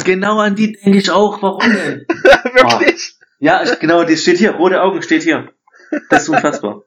[0.05, 1.41] Genau an die denke ich auch.
[1.41, 2.05] Warum denn?
[2.53, 3.15] Wirklich?
[3.39, 4.51] ja, ich, genau, das steht hier.
[4.51, 5.51] Rote Augen steht hier.
[6.09, 6.83] Das ist unfassbar.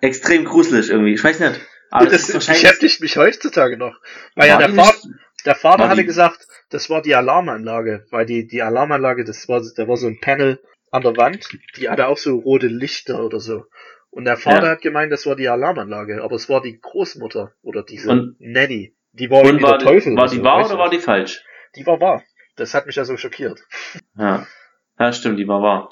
[0.00, 1.14] Extrem gruselig irgendwie.
[1.14, 1.60] Ich weiß nicht.
[1.90, 3.98] Aber das das beschäftigt mich heutzutage noch.
[4.34, 7.14] Weil ja der, die Vater, nicht- der Vater war hatte die- gesagt, das war die
[7.14, 11.48] Alarmanlage, weil die, die Alarmanlage, das war, da war so ein Panel an der Wand,
[11.76, 13.64] die hatte auch so rote Lichter oder so.
[14.10, 14.70] Und der Vater Ja.
[14.72, 18.94] hat gemeint, das war die Alarmanlage, aber es war die Großmutter oder diese Und- Nanny.
[19.12, 20.12] Die war Und war, der Teufel.
[20.12, 20.78] die, war die so, wahr oder du?
[20.78, 21.42] war die falsch?
[21.76, 22.22] Die war wahr.
[22.56, 23.60] Das hat mich ja so schockiert.
[24.16, 24.46] Ja.
[24.98, 25.90] Ja, stimmt, die war wahr.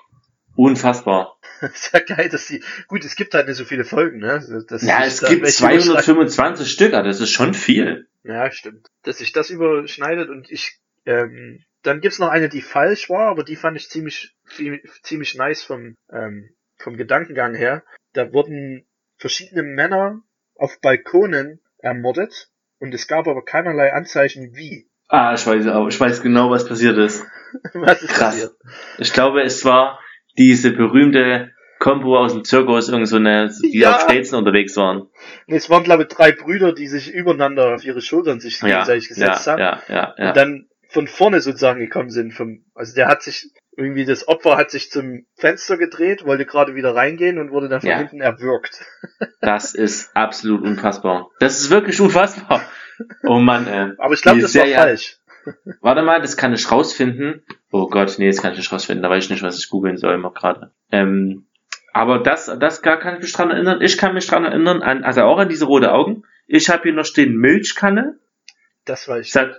[0.56, 1.38] Unfassbar.
[1.60, 4.42] ist ja geil, dass die, gut, es gibt halt nicht so viele Folgen, ne?
[4.68, 5.80] Dass Ja, es gibt welche überschneiden.
[5.82, 8.08] 225 Stück, ah, das ist schon viel.
[8.26, 8.88] Ja, stimmt.
[9.02, 13.44] Dass sich das überschneidet und ich, ähm, dann gibt's noch eine, die falsch war, aber
[13.44, 14.34] die fand ich ziemlich,
[15.02, 17.84] ziemlich, nice vom, ähm, vom Gedankengang her.
[18.12, 18.86] Da wurden
[19.16, 20.22] verschiedene Männer
[20.56, 24.88] auf Balkonen ermordet und es gab aber keinerlei Anzeichen wie.
[25.08, 27.24] Ah, ich weiß auch, ich weiß genau, was passiert ist.
[27.72, 28.34] Was ist Krass.
[28.34, 28.52] passiert?
[28.98, 30.00] Ich glaube, es war
[30.36, 31.52] diese berühmte
[31.86, 33.94] Combo aus dem Zirkus, irgend so eine, die Ja.
[33.96, 35.08] auf Stelzen unterwegs waren.
[35.46, 39.46] Es waren, glaube ich, drei Brüder, die sich übereinander auf ihre Schultern sich Ja, gesetzt
[39.46, 39.58] ja, haben.
[39.60, 40.28] ja, ja, ja.
[40.28, 42.32] und dann von vorne sozusagen gekommen sind.
[42.32, 46.74] Vom, also der hat sich, irgendwie das Opfer hat sich zum Fenster gedreht, wollte gerade
[46.74, 48.84] wieder reingehen und wurde dann von hinten erwürgt.
[49.40, 51.30] Das ist absolut unfassbar.
[51.38, 52.62] Das ist wirklich unfassbar.
[53.22, 53.92] Oh Mann, ey.
[53.98, 55.18] Aber ich glaube, das war falsch.
[55.80, 57.44] Warte mal, das kann ich rausfinden.
[57.70, 59.04] Oh Gott, nee, das kann ich nicht rausfinden.
[59.04, 60.72] Da weiß ich nicht, was ich googeln soll immer gerade.
[60.90, 61.45] Ähm,
[61.96, 63.80] aber das, das gar kann ich mich dran erinnern.
[63.80, 66.24] Ich kann mich dran erinnern an, also auch an diese rote Augen.
[66.46, 68.18] Ich habe hier noch stehen Milchkanne.
[68.84, 69.54] Das war Ich sag,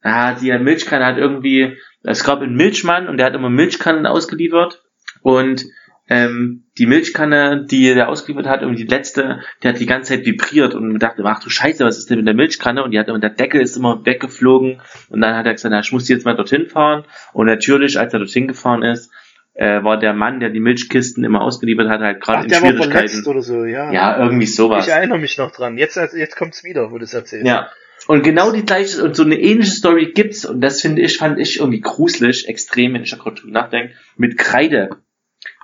[0.00, 4.82] ah, die Milchkanne hat irgendwie, es gab einen Milchmann und der hat immer Milchkannen ausgeliefert.
[5.20, 5.66] Und
[6.08, 10.26] ähm, die Milchkanne, die er ausgeliefert hat, irgendwie die letzte, die hat die ganze Zeit
[10.26, 12.82] vibriert und dachte, ach du Scheiße, was ist denn mit der Milchkanne?
[12.82, 15.80] Und die hat und der Deckel ist immer weggeflogen und dann hat er gesagt, na,
[15.80, 17.04] ich muss jetzt mal dorthin fahren.
[17.34, 19.10] Und natürlich, als er dorthin gefahren ist,
[19.54, 22.70] äh, war der Mann, der die Milchkisten immer ausgeliefert hat, halt gerade in der war
[22.70, 23.26] Schwierigkeiten.
[23.26, 23.92] oder so, ja.
[23.92, 24.86] Ja, irgendwie sowas.
[24.86, 25.78] Ich erinnere mich noch dran.
[25.78, 27.46] Jetzt, jetzt kommt's wieder, wo du es erzählst.
[27.46, 27.70] Ja.
[28.06, 31.38] Und genau die gleiche und so eine ähnliche Story gibt's und das finde ich, fand
[31.38, 34.90] ich irgendwie gruselig, extrem, wenn ich da gerade drüber nachdenke, mit Kreide.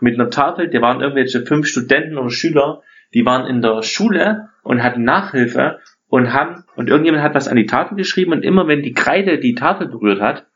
[0.01, 4.51] Mit einer Tafel, da waren irgendwelche fünf Studenten oder Schüler, die waren in der Schule
[4.63, 8.69] und hatten Nachhilfe und haben, und irgendjemand hat was an die Tafel geschrieben und immer
[8.69, 10.47] wenn die Kreide die Tafel berührt hat,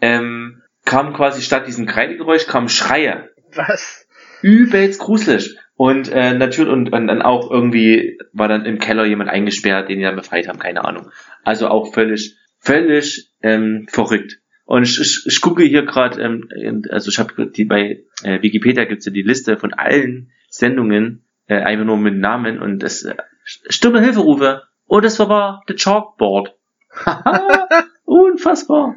[0.00, 3.30] ähm, kam quasi statt diesem Kreidegeräusch kam Schreie.
[3.54, 4.06] Was?
[4.42, 5.56] Übelst gruselig.
[5.74, 9.98] Und äh, natürlich, und, und dann auch irgendwie war dann im Keller jemand eingesperrt, den
[9.98, 11.10] die dann befreit haben, keine Ahnung.
[11.44, 14.38] Also auch völlig, völlig ähm, verrückt.
[14.64, 18.84] Und ich, ich, ich gucke hier gerade, ähm, also ich habe die bei äh, Wikipedia
[18.84, 23.16] gibt's ja die Liste von allen Sendungen, äh, einfach nur mit Namen und das äh,
[23.44, 24.62] Stimme Hilferufe.
[24.86, 26.54] Oh, das war The Chalkboard.
[28.04, 28.96] unfassbar.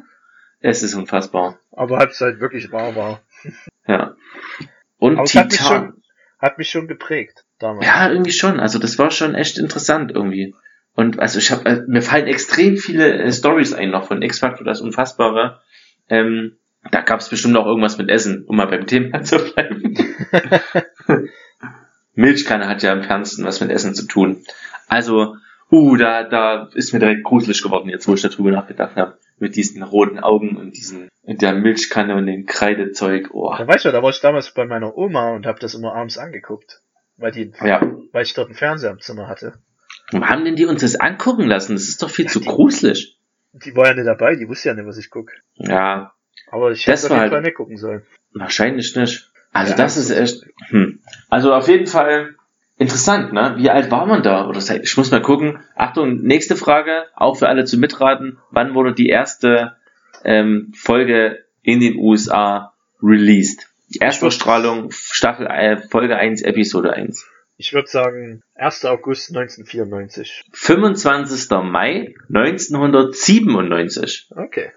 [0.60, 1.58] Es ist unfassbar.
[1.76, 3.22] Aber halb halt wirklich wahr war.
[3.86, 4.16] Ja.
[4.98, 5.44] Und Aber es Titan.
[5.44, 6.02] hat mich, schon,
[6.38, 7.86] hat mich schon geprägt damals.
[7.86, 8.58] Ja, irgendwie schon.
[8.58, 10.54] Also das war schon echt interessant irgendwie.
[10.94, 14.64] Und also ich habe, äh, mir fallen extrem viele äh, Stories ein noch von X-Factor,
[14.64, 15.60] das Unfassbare.
[16.08, 16.56] Ähm,
[16.90, 19.94] da gab es bestimmt auch irgendwas mit Essen, um mal beim Thema zu bleiben.
[22.14, 24.42] Milchkanne hat ja im Fernsten was mit Essen zu tun.
[24.88, 25.36] Also,
[25.70, 29.18] uh, da, da ist mir direkt gruselig geworden, jetzt wo ich darüber nachgedacht habe.
[29.38, 33.30] Mit diesen roten Augen und diesen, mit der Milchkanne und dem Kreidezeug.
[33.32, 33.52] Oh.
[33.56, 36.18] Da weißt du, da war ich damals bei meiner Oma und habe das immer abends
[36.18, 36.80] angeguckt.
[37.18, 37.80] Weil die, Ja.
[38.12, 39.54] weil ich dort einen Fernseher im Zimmer hatte.
[40.12, 41.72] Warum haben denn die uns das angucken lassen?
[41.74, 43.16] Das ist doch viel Ja, zu die- gruselig.
[43.54, 45.30] Die war ja nicht dabei, die wusste ja nicht, was ich guck.
[45.56, 46.12] Ja,
[46.52, 48.02] Aber ich hätte auf jeden halt- Fall nicht gucken sollen.
[48.34, 49.30] Wahrscheinlich nicht.
[49.52, 50.42] Also Ja, das ist echt.
[50.68, 51.00] Hm.
[51.30, 52.34] Also auf jeden Fall
[52.76, 53.54] interessant, ne?
[53.56, 54.46] Wie alt war man da?
[54.46, 55.58] Oder ich muss mal gucken.
[55.74, 58.38] Achtung, nächste Frage, auch für alle zu mitraten.
[58.50, 59.74] Wann wurde die erste
[60.24, 63.66] ähm, Folge in den USA released?
[63.94, 67.24] Die Erstausstrahlung, Staffel äh, Folge 1, Episode 1.
[67.58, 68.84] Ich würde sagen, 1.
[68.84, 70.42] August 1994.
[70.52, 71.48] 25.
[71.62, 74.28] Mai 1997.
[74.36, 74.72] Okay.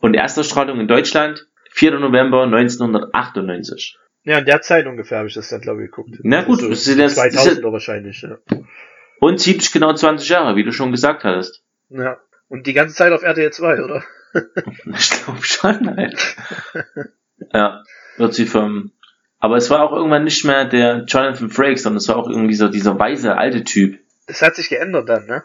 [0.00, 1.98] Und Erstausstrahlung in Deutschland 4.
[2.00, 3.96] November 1998.
[4.24, 6.18] Ja, in der Zeit ungefähr habe ich das dann, glaube ich, geguckt.
[6.22, 8.38] Na gut, so das ist jetzt- 2000er wahrscheinlich, ja.
[9.20, 11.62] Und ziemlich genau 20 Jahre, wie du schon gesagt hattest.
[11.88, 12.18] ja.
[12.50, 14.02] Und die ganze Zeit auf RTL 2, oder?
[14.98, 16.14] Ich glaube schon, ey.
[17.52, 17.82] ja,
[18.16, 18.92] wird sie vom.
[19.38, 22.54] Aber es war auch irgendwann nicht mehr der Jonathan Frakes, sondern es war auch irgendwie
[22.54, 23.98] so dieser weise alte Typ.
[24.26, 25.42] Das hat sich geändert dann, ne?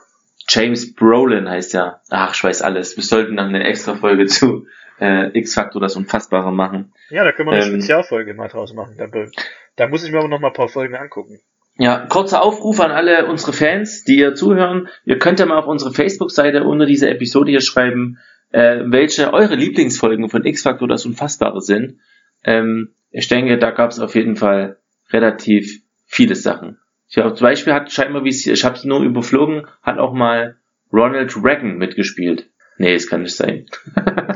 [0.50, 2.02] James Brolin heißt er.
[2.10, 2.98] Ach, ich weiß alles.
[2.98, 4.68] Wir sollten dann eine extra Folge zu
[5.00, 6.94] äh, X-Factor das Unfassbare machen.
[7.10, 7.72] Ja, da können wir eine Ähm.
[7.72, 8.96] Spezialfolge mal draus machen.
[8.98, 9.08] Da,
[9.76, 11.40] da muss ich mir aber noch mal ein paar Folgen angucken.
[11.78, 14.90] Ja, kurzer Aufruf an alle unsere Fans, die hier zuhören.
[15.06, 18.20] Ihr könnt ja mal auf unsere Facebook-Seite unter dieser Episode hier schreiben,
[18.54, 22.00] äh, welche eure Lieblingsfolgen von X-Factor das Unfassbare sind.
[22.46, 24.78] Ähm, ich denke, da gab es auf jeden Fall
[25.12, 26.80] relativ viele Sachen.
[27.10, 30.14] Ja, zum Beispiel hat scheinbar, wie es hier, ich habe es nur überflogen, hat auch
[30.14, 30.58] mal
[30.92, 32.50] Ronald Reagan mitgespielt.
[32.78, 33.68] Nee, es kann nicht sein.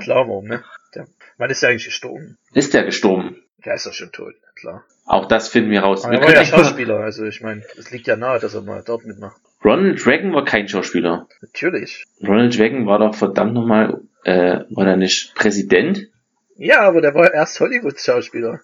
[0.01, 0.63] Klar, warum, ne?
[0.93, 2.38] Der, wann ist der eigentlich gestorben?
[2.53, 3.38] Ist der gestorben?
[3.65, 4.84] Der ist doch schon tot, klar.
[5.06, 6.06] Auch das finden wir raus.
[6.06, 8.62] Aber Wir er war ja Schauspieler, also ich meine, es liegt ja nahe, dass er
[8.62, 9.41] mal dort mitmacht.
[9.67, 11.27] Ronald Reagan war kein Schauspieler.
[11.41, 12.06] Natürlich.
[12.25, 16.08] Ronald Reagan war doch verdammt nochmal, äh, war er nicht Präsident?
[16.56, 18.62] Ja, aber der war erst Hollywood-Schauspieler.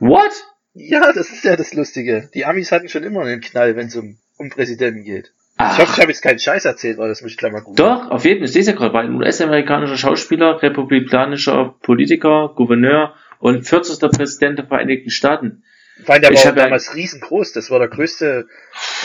[0.00, 0.32] What?
[0.74, 2.28] Ja, das ist ja das Lustige.
[2.34, 5.32] Die Amis hatten schon immer einen Knall, wenn es um, um Präsidenten geht.
[5.56, 7.62] Ach, Ich hoffe, ich habe jetzt keinen Scheiß erzählt, weil das muss ich gleich mal
[7.62, 7.78] gut.
[7.78, 8.46] doch, auf jeden Fall.
[8.46, 14.00] Ich sehe es ja gerade, war ein US-amerikanischer Schauspieler, republikanischer Politiker, Gouverneur und 40.
[14.10, 15.62] Präsident der Vereinigten Staaten.
[16.06, 17.52] Allem, der Ich war damals riesengroß.
[17.52, 18.46] Das war der größte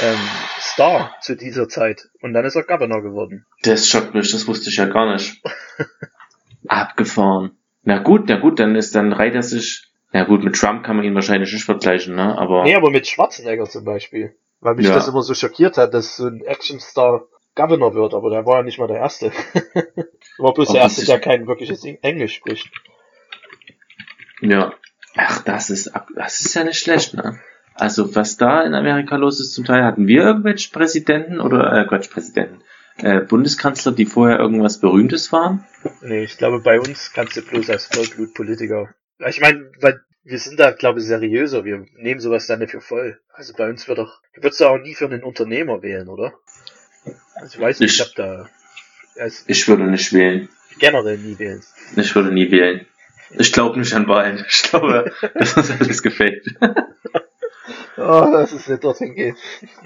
[0.03, 0.17] ähm,
[0.60, 2.10] Star zu dieser Zeit.
[2.21, 3.45] Und dann ist er Governor geworden.
[3.63, 5.41] Das schockt mich, das wusste ich ja gar nicht.
[6.67, 7.58] Abgefahren.
[7.84, 10.95] Na gut, na gut, dann ist, dann reiht er sich, na gut, mit Trump kann
[10.95, 14.36] man ihn wahrscheinlich nicht vergleichen, ne, aber, Nee, aber mit Schwarzenegger zum Beispiel.
[14.60, 14.95] Weil mich Ja.
[14.95, 18.63] das immer so schockiert hat, dass so ein Actionstar Governor wird, aber der war ja
[18.63, 19.31] nicht mal der Erste.
[20.39, 22.71] war bloß der Erste, der kein wirkliches Englisch spricht.
[24.41, 24.73] ja.
[25.17, 27.39] Ach, das ist, das ist ja nicht schlecht, ne.
[27.73, 31.86] Also, was da in Amerika los ist, zum Teil hatten wir irgendwelche Präsidenten oder, äh,
[31.86, 32.62] Quatsch, Präsidenten,
[32.97, 35.65] äh, Bundeskanzler, die vorher irgendwas Berühmtes waren?
[36.01, 38.89] Nee, ich glaube, bei uns kannst du bloß als Vollblutpolitiker.
[39.28, 41.65] Ich meine, weil wir sind da, glaube ich, seriöser.
[41.65, 43.19] Wir nehmen sowas dann nicht für voll.
[43.34, 46.34] Also bei uns wird doch, du würdest du auch nie für einen Unternehmer wählen, oder?
[47.36, 48.49] Also ich weiß nicht, ich, Ich- hab da
[49.19, 50.49] also Ich würde nicht wählen.
[50.80, 51.62] generell nie wählen.
[51.95, 52.86] Ich würde nie wählen.
[53.32, 54.46] Ich glaube nicht an Wahlen.
[54.48, 56.56] Ich glaube, das ist alles gefaked.
[57.98, 59.36] Oh, dass es nicht dorthin geht.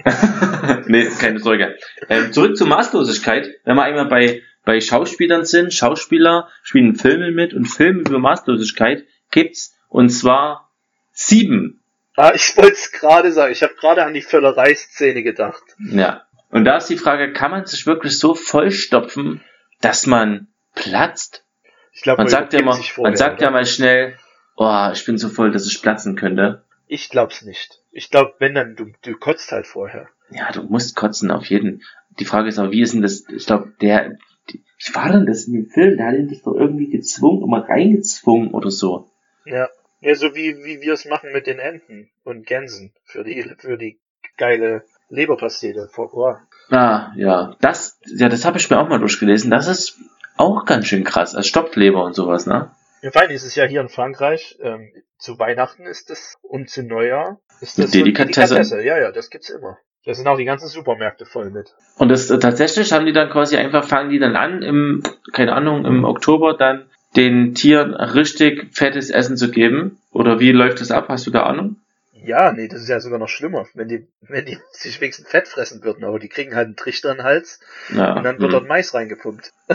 [0.86, 1.76] nee, keine Sorge.
[2.08, 3.48] Ähm, zurück zur Maßlosigkeit.
[3.64, 9.04] Wenn wir einmal bei, bei Schauspielern sind, Schauspieler spielen Filme mit und Filme über Maßlosigkeit
[9.30, 10.70] gibt's und zwar
[11.12, 11.80] sieben.
[12.16, 13.52] Ah, ich wollte es gerade sagen.
[13.52, 15.62] Ich habe gerade an die Völlerei-Szene gedacht.
[15.78, 16.24] Ja.
[16.50, 19.42] Und da ist die Frage, kann man sich wirklich so vollstopfen,
[19.80, 21.44] dass man platzt?
[21.92, 23.58] Ich glaube, Man sagt ja mal, vorher, man sagt ja oder?
[23.58, 24.16] mal schnell,
[24.56, 26.64] oh, ich bin so voll, dass ich platzen könnte.
[26.86, 27.80] Ich glaub's nicht.
[27.92, 30.08] Ich glaube, wenn dann, du, du kotzt halt vorher.
[30.30, 31.82] Ja, du musst kotzen auf jeden.
[32.18, 34.16] die Frage ist aber, wie ist denn das, ich glaube, der,
[34.48, 35.96] wie war denn das in dem Film?
[35.96, 39.10] Der hat ihn doch irgendwie gezwungen, immer reingezwungen oder so.
[39.44, 39.68] Ja.
[40.02, 43.76] Ja, so wie, wie wir es machen mit den Enten und Gänsen für die, für
[43.76, 44.00] die
[44.38, 46.40] geile Leberpastete vor Ohr.
[46.70, 47.54] Ah, ja.
[47.60, 49.50] Das, ja, das habe ich mir auch mal durchgelesen.
[49.50, 49.98] Das ist
[50.36, 51.34] auch ganz schön krass.
[51.34, 52.70] Als Stoppleber und sowas, ne?
[53.02, 56.70] Ja, vor allem ist es ja hier in Frankreich, ähm, zu Weihnachten ist das und
[56.70, 58.48] zu Neujahr ist das Delikatesse.
[58.48, 58.82] So Delikatesse.
[58.82, 59.78] Ja, ja, das gibt's immer.
[60.04, 61.74] Da sind auch die ganzen Supermärkte voll mit.
[61.98, 65.02] Und das äh, tatsächlich haben die dann quasi einfach, fangen die dann an, im,
[65.32, 69.98] keine Ahnung, im Oktober dann den Tieren richtig fettes Essen zu geben?
[70.10, 71.08] Oder wie läuft das ab?
[71.08, 71.76] Hast du da Ahnung?
[72.24, 75.48] Ja, nee, das ist ja sogar noch schlimmer, wenn die, wenn die sich wenigstens Fett
[75.48, 77.60] fressen würden, aber die kriegen halt einen Trichter in den Hals
[77.94, 78.14] Ja.
[78.14, 78.58] und dann wird hm.
[78.58, 79.52] dort Mais reingepumpt.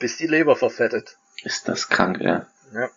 [0.00, 1.16] Bis die Leber verfettet.
[1.44, 2.46] Ist das krank, ja.
[2.74, 2.88] Ja.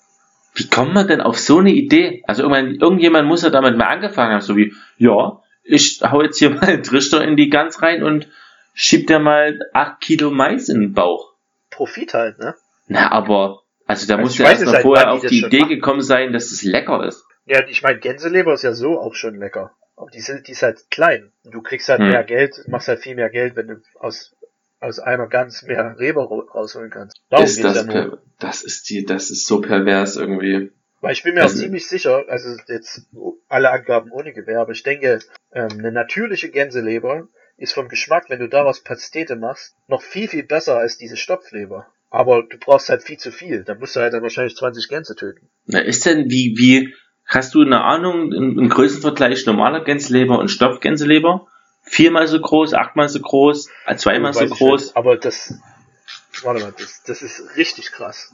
[0.55, 2.23] Wie kommt man denn auf so eine Idee?
[2.27, 6.49] Also irgendjemand muss ja damit mal angefangen haben, so wie, ja, ich hau jetzt hier
[6.55, 8.27] mal einen Trichter in die Gans rein und
[8.73, 11.33] schieb dir mal acht Kilo Mais in den Bauch.
[11.69, 12.55] Profit halt, ne?
[12.87, 15.59] Na, aber, also da Also muss ja erst nicht, mal seit vorher auf die Idee
[15.61, 15.69] machen.
[15.69, 17.23] gekommen sein, dass es lecker ist.
[17.45, 19.71] Ja, ich meine, Gänseleber ist ja so auch schon lecker.
[19.95, 21.31] Aber die, sind, die ist halt klein.
[21.43, 22.09] Du kriegst halt Hm.
[22.09, 24.35] mehr Geld, machst halt viel mehr Geld, wenn du aus,
[24.83, 27.15] aus einer Gans mehr Leber ro- rausholen kannst.
[27.29, 30.71] Darum ist das, per das ist die, das ist so pervers irgendwie.
[31.01, 33.07] Weil ich bin mir Also- auch ziemlich sicher, also jetzt
[33.49, 35.19] alle Angaben ohne Gewehr, aber ich denke,
[35.53, 37.27] ähm, eine natürliche Gänseleber
[37.57, 41.87] ist vom Geschmack, wenn du daraus Pastete machst, noch viel, viel besser als diese Stopfleber.
[42.09, 43.63] Aber du brauchst halt viel zu viel.
[43.63, 45.49] Da musst du halt dann wahrscheinlich 20 Gänse töten.
[45.65, 46.93] Na, ist denn, wie, wie,
[47.25, 51.47] hast du eine Ahnung, im, im Größenvergleich normaler Gänseleber und Stopfgänseleber?
[51.83, 54.95] Viermal so groß, achtmal so groß, äh, zweimal so groß?
[54.95, 55.59] aber das,
[56.43, 58.31] warte mal, das, das ist richtig krass.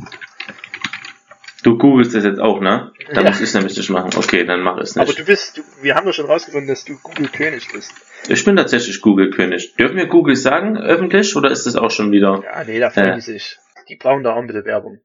[1.64, 2.94] Du googelst das jetzt auch, ne?
[3.14, 3.32] Dann Ja.
[3.32, 4.12] muss ich es nämlich nicht machen.
[4.16, 5.20] Okay, dann mach es Aber nicht.
[5.20, 7.92] du bist, du, wir haben doch schon rausgefunden, dass du Google König bist.
[8.30, 9.76] Ich bin tatsächlich Google-König.
[9.76, 12.42] Dürfen wir Google sagen, öffentlich, oder ist das auch schon wieder?
[12.46, 13.16] Ja, nee, da freuen Ja.
[13.16, 13.58] die sich.
[13.90, 15.02] Die brauchen da auch bisschen Werbung.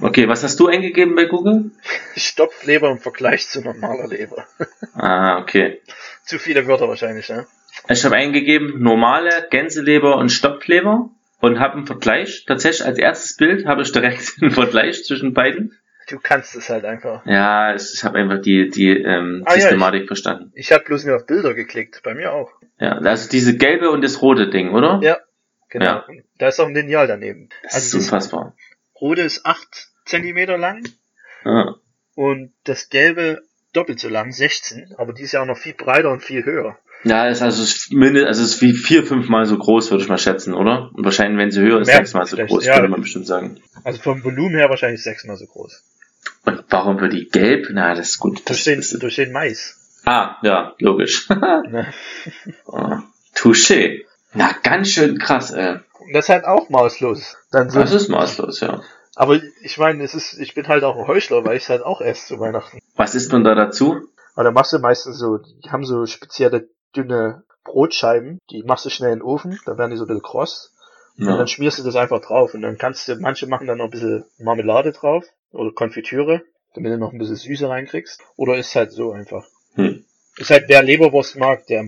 [0.00, 1.70] Okay, was hast du eingegeben bei Google?
[2.16, 4.46] Stopfleber im Vergleich zu normaler Leber.
[4.94, 5.80] Ah, okay.
[6.24, 7.46] Zu viele Wörter wahrscheinlich, ne?
[7.88, 12.44] Ich habe eingegeben normale Gänseleber und Stopfleber und habe einen Vergleich.
[12.48, 15.78] Tatsächlich als erstes Bild habe ich direkt einen Vergleich zwischen beiden.
[16.08, 17.24] Du kannst es halt einfach.
[17.26, 20.50] Ja, ich, ich habe einfach die, die ähm, Ah, ja, Systematik verstanden.
[20.56, 22.50] Ich habe bloß nur auf Bilder geklickt, bei mir auch.
[22.80, 24.98] Ja, also diese gelbe und das rote Ding, oder?
[25.02, 25.18] Ja,
[25.68, 25.84] genau.
[25.84, 26.06] Ja.
[26.38, 27.50] Da ist auch ein Lineal daneben.
[27.62, 28.56] Das Also ist unfassbar.
[29.00, 30.82] Rote ist 8 Zentimeter lang
[31.44, 31.74] Ja.
[32.14, 33.42] und das gelbe
[33.72, 36.78] doppelt so lang, 16, aber die ist ja auch noch viel breiter und viel höher.
[37.04, 40.02] Ja, ist also, es ist mindest, also ist wie vier, fünf Mal so groß, würde
[40.02, 40.90] ich mal schätzen, oder?
[40.94, 42.74] Und wahrscheinlich, wenn sie höher ist, Mehr sechs Mal so groß, ja.
[42.74, 43.60] könnte man bestimmt sagen.
[43.84, 45.84] Also vom Volumen her wahrscheinlich sechsmal so groß.
[46.44, 47.68] Und warum wird die gelb?
[47.70, 48.38] Na, das ist gut.
[48.38, 50.02] Das Durch den, ist, durch den Mais.
[50.06, 51.28] ah, ja, logisch.
[52.72, 53.02] Ah,
[53.36, 54.04] Touché.
[54.34, 55.76] Na, ganz schön krass, ey.
[56.08, 57.36] Und das ist halt auch maßlos.
[57.52, 58.82] Dann so, Das ist maßlos, ja.
[59.14, 61.82] aber ich meine, es ist, ich bin halt auch ein Heuchler, weil ich es halt
[61.82, 62.78] auch esse zu Weihnachten.
[62.96, 63.96] Was isst man da dazu?
[64.34, 68.90] Aber da machst du meistens so, die haben so spezielle dünne Brotscheiben, die machst du
[68.90, 70.74] schnell in den Ofen, dann werden die so ein bisschen kross.
[71.18, 71.36] Und Ja.
[71.36, 73.90] dann schmierst du das einfach drauf und dann kannst du, manche machen dann noch ein
[73.90, 76.40] bisschen Marmelade drauf oder Konfitüre,
[76.74, 78.22] damit du noch ein bisschen Süße reinkriegst.
[78.36, 79.44] Oder ist halt so einfach.
[79.74, 80.04] Hm.
[80.38, 81.82] Ist halt, wer Leberwurst mag, der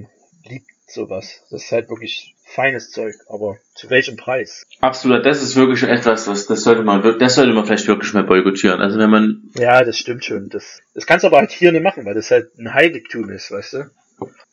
[0.44, 1.42] liebt sowas.
[1.50, 4.66] Das ist halt wirklich feines Zeug, aber zu welchem Preis?
[4.80, 8.12] Absolut, das ist wirklich etwas, was, das sollte man wirklich, das sollte man vielleicht wirklich
[8.12, 8.80] mal boykottieren.
[8.80, 10.48] Also wenn man, Ja, das stimmt schon.
[10.48, 13.50] Das, das kannst du aber halt hier nicht machen, weil das halt ein Heiligtum ist,
[13.50, 13.90] weißt du?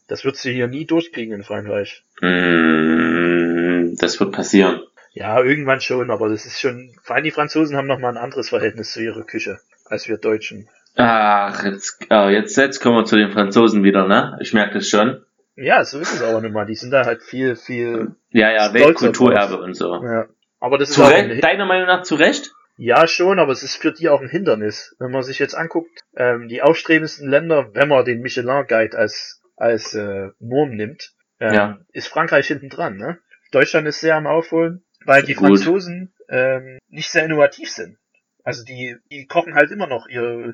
[0.07, 2.03] Das würdest du hier nie durchkriegen in Frankreich.
[2.21, 4.81] mm, das wird passieren.
[5.13, 8.49] Ja, irgendwann schon, aber das ist schon, vor allem die Franzosen haben nochmal ein anderes
[8.49, 10.67] Verhältnis zu ihrer Küche als wir Deutschen.
[10.95, 14.37] Ach, jetzt, ah, jetzt, jetzt kommen wir zu den Franzosen wieder, ne?
[14.41, 15.23] Ich merke das schon.
[15.57, 16.65] Ja, so ist es aber nun mal.
[16.65, 19.93] Die sind da halt viel, viel, Ja, ja, Weltkulturerbe und so.
[20.03, 20.27] ja.
[20.59, 22.51] Aber das ist Zu auch Recht, ein, deiner Meinung nach zu Recht?
[22.77, 24.95] ja schon, aber es ist für die auch ein Hindernis.
[24.99, 29.41] Wenn man sich jetzt anguckt, ähm, die aufstrebendsten Länder, wenn man den Michelin Guide als,
[29.55, 31.79] als, äh, Norm nimmt, ähm, Ja.
[31.91, 33.17] ist Frankreich hinten dran, ne?
[33.51, 35.47] Deutschland ist sehr am Aufholen, weil die Gut.
[35.47, 37.97] Franzosen, ähm, nicht sehr innovativ sind.
[38.43, 40.53] Also die, die kochen halt immer noch ihr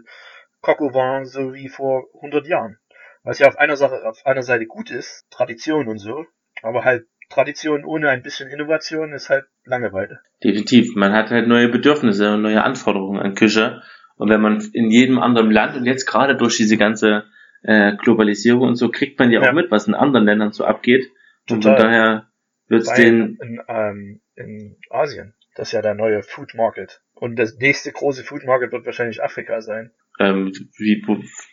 [0.61, 2.77] Coq au vin so wie vor 100 Jahren.
[3.23, 6.25] Was ja auf einer Sache, auf einer Seite gut ist, Tradition und so,
[6.61, 10.19] aber halt Tradition ohne ein bisschen Innovation ist halt Langeweile.
[10.43, 10.95] Definitiv.
[10.95, 13.81] Man hat halt neue Bedürfnisse und neue Anforderungen an Küche.
[14.17, 17.23] Und wenn man in jedem anderen Land und jetzt gerade durch diese ganze
[17.63, 19.53] äh, Globalisierung und so kriegt man ja auch Ja.
[19.53, 21.05] mit, was in anderen Ländern so abgeht.
[21.49, 21.77] Und Total.
[21.77, 22.27] von daher
[22.67, 27.01] wird's Weil den, in, ähm, in Asien, das ist ja der neue Food Market.
[27.15, 29.91] Und das nächste große Food Market wird wahrscheinlich Afrika sein.
[30.19, 31.01] ähm, wie,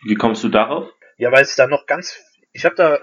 [0.04, 0.90] wie kommst du darauf?
[1.20, 2.18] Ja, weil es da noch ganz,
[2.52, 2.98] ich habe da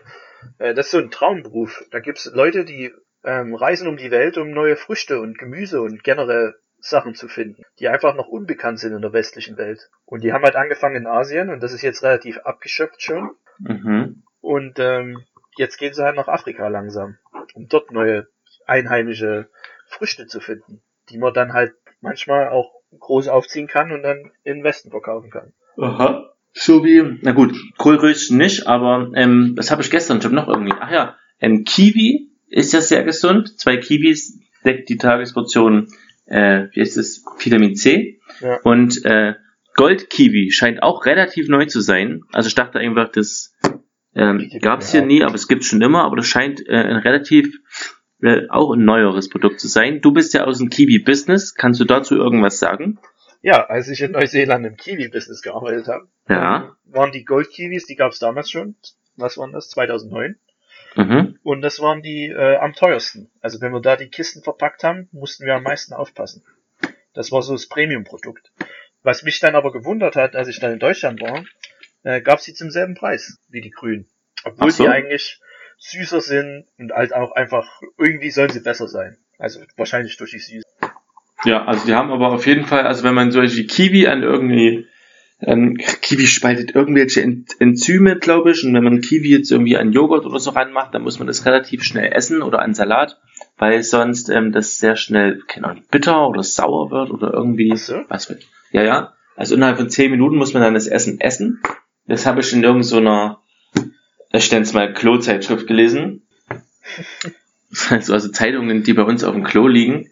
[0.59, 1.83] Äh, das ist so ein Traumberuf.
[1.91, 2.93] Da gibt's Leute, die
[3.23, 7.63] ähm, reisen um die Welt, um neue Früchte und Gemüse und generell Sachen zu finden,
[7.79, 9.89] die einfach noch unbekannt sind in der westlichen Welt.
[10.05, 13.31] Und die haben halt angefangen in Asien und das ist jetzt relativ abgeschöpft schon.
[13.59, 14.23] Mhm.
[14.41, 15.23] Und ähm,
[15.57, 17.17] jetzt gehen sie halt nach Afrika langsam,
[17.55, 18.27] um dort neue
[18.67, 19.49] einheimische
[19.87, 24.57] Früchte zu finden, die man dann halt manchmal auch groß aufziehen kann und dann in
[24.57, 25.53] den Westen verkaufen kann.
[25.77, 26.26] Aha.
[26.59, 30.73] So wie, na gut, Kohlröschen nicht, aber ähm, das habe ich gestern schon noch irgendwie.
[30.79, 33.59] Ach ja, ähm, Kiwi ist ja sehr gesund.
[33.59, 35.87] Zwei Kiwis deckt die Tagesportion,
[36.25, 38.19] äh, wie heißt es, Vitamin C.
[38.41, 38.59] Ja.
[38.63, 39.35] Und äh,
[39.75, 42.23] Goldkiwi scheint auch relativ neu zu sein.
[42.33, 43.55] Also ich dachte einfach, das
[44.15, 46.05] ähm, gab es hier nie, aber es gibt schon immer.
[46.05, 47.59] Aber das scheint äh, ein relativ
[48.23, 50.01] äh, auch ein neueres Produkt zu sein.
[50.01, 51.53] Du bist ja aus dem Kiwi-Business.
[51.53, 52.97] Kannst du dazu irgendwas sagen?
[53.41, 56.75] Ja, als ich in Neuseeland im Kiwi-Business gearbeitet habe, Ja.
[56.85, 58.75] waren die Gold-Kiwis, die gab es damals schon.
[59.15, 59.69] Was waren das?
[59.69, 60.37] 2009.
[60.95, 61.39] Mhm.
[61.43, 63.29] Und das waren die äh, am teuersten.
[63.41, 66.43] Also wenn wir da die Kisten verpackt haben, mussten wir am meisten aufpassen.
[67.13, 68.51] Das war so das Premium-Produkt.
[69.03, 71.43] Was mich dann aber gewundert hat, als ich dann in Deutschland war,
[72.03, 74.07] äh, gab es die zum selben Preis wie die Grünen.
[74.43, 74.83] Obwohl so.
[74.83, 75.39] die eigentlich
[75.77, 79.17] süßer sind und halt auch einfach, irgendwie sollen sie besser sein.
[79.37, 80.65] Also wahrscheinlich durch die Süße.
[81.45, 84.87] Ja, also die haben aber auf jeden Fall, also wenn man solche Kiwi an irgendwie,
[85.39, 89.91] ähm, Kiwi spaltet irgendwelche En- Enzyme, glaube ich, und wenn man Kiwi jetzt irgendwie an
[89.91, 93.19] Joghurt oder so ranmacht, dann muss man das relativ schnell essen oder an Salat,
[93.57, 98.01] weil sonst ähm, das sehr schnell, keine Ahnung, bitter oder sauer wird oder irgendwie, so.
[98.09, 98.43] was wird.
[98.71, 99.13] Ja, ja.
[99.35, 101.61] Also innerhalb von 10 Minuten muss man dann das Essen essen.
[102.07, 103.41] Das habe ich in irgendeiner,
[104.31, 106.23] ich nenne es mal Klo-Zeitschrift gelesen.
[107.89, 110.09] Also, also Zeitungen, die bei uns auf dem Klo liegen.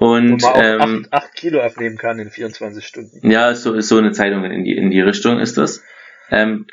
[0.00, 3.30] Wo Und man auch ähm, 8, 8 Kilo abnehmen kann in 24 Stunden.
[3.30, 5.82] ja, so ist so eine Zeitung in die, in die Richtung ist das.
[6.30, 6.66] Ähm,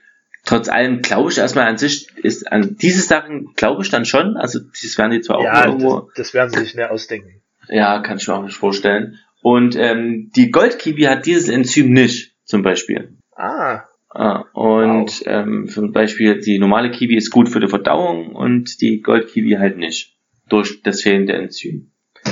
[0.45, 4.37] trotz allem glaube ich erstmal an sich, ist an diese Sachen glaube ich dann schon.
[4.37, 5.99] Also das werden die zwar auch Ja, irgendwo.
[5.99, 7.41] das, das werden sie sich näher ausdenken.
[7.67, 9.19] Ja, kann ich mir auch nicht vorstellen.
[9.41, 13.17] Und ähm, die Goldkiwi hat dieses Enzym nicht, zum Beispiel.
[13.35, 18.81] Ah, Ah, und ähm, zum Beispiel die normale Kiwi ist gut für die Verdauung und
[18.81, 20.15] die Goldkiwi halt nicht.
[20.49, 21.91] Durch das fehlende Enzym.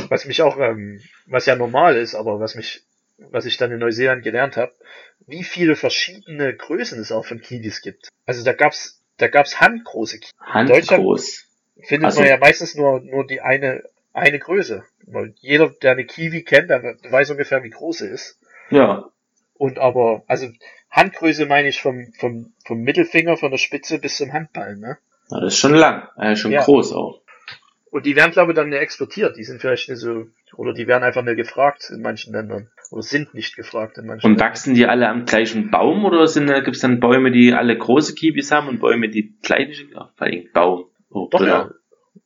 [0.10, 2.84] Was mich auch, ähm, was ja normal ist, aber was mich,
[3.18, 4.74] was ich dann in Neuseeland gelernt habe,
[5.28, 8.10] wie viele verschiedene Größen es auch von Kiwis gibt.
[8.26, 10.32] Also da gab's, da gab's handgroße Kiwis.
[10.40, 11.46] Handgroß.
[11.84, 13.84] Findet Also- man ja meistens nur, nur die eine,
[14.14, 14.84] eine Größe.
[15.40, 18.40] Jeder, der eine Kiwi kennt, der weiß ungefähr, wie groß sie ist.
[18.70, 19.10] Ja.
[19.54, 20.48] Und aber, also
[20.90, 24.98] Handgröße meine ich vom, vom, vom Mittelfinger, von der Spitze bis zum Handballen, ne?
[25.30, 26.08] Na, das ist schon lang.
[26.18, 26.64] Äh, schon Ja.
[26.64, 27.22] groß auch.
[27.96, 29.38] Und die werden, glaube ich, dann nicht exportiert.
[29.38, 30.26] Die sind vielleicht nicht so,
[30.58, 32.70] oder die werden einfach nicht gefragt in manchen Ländern.
[32.92, 34.50] Oder sind nicht gefragt in manchen Und Ländern.
[34.50, 38.14] wachsen die alle am gleichen Baum oder sind gibt es dann Bäume, die alle große
[38.14, 39.72] Kiwis haben und Bäume, die kleine?
[39.96, 40.90] Ach, vor allem Baum.
[41.10, 41.72] Oh, Doch, Britta.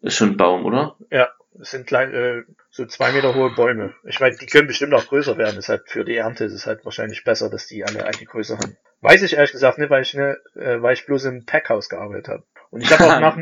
[0.01, 0.97] Ist schon ein Baum, oder?
[1.11, 1.29] Ja,
[1.61, 2.41] es sind klein, äh,
[2.71, 3.93] so zwei Meter hohe Bäume.
[4.05, 5.61] Ich meine, die können bestimmt auch größer werden.
[5.61, 8.75] Halt für die Ernte ist es halt wahrscheinlich besser, dass die alle eine Größe haben.
[9.01, 12.29] Weiß ich ehrlich gesagt nicht, weil ich ne, äh, weil ich bloß im Packhaus gearbeitet
[12.29, 12.43] habe.
[12.71, 13.37] Und ich habe auch nach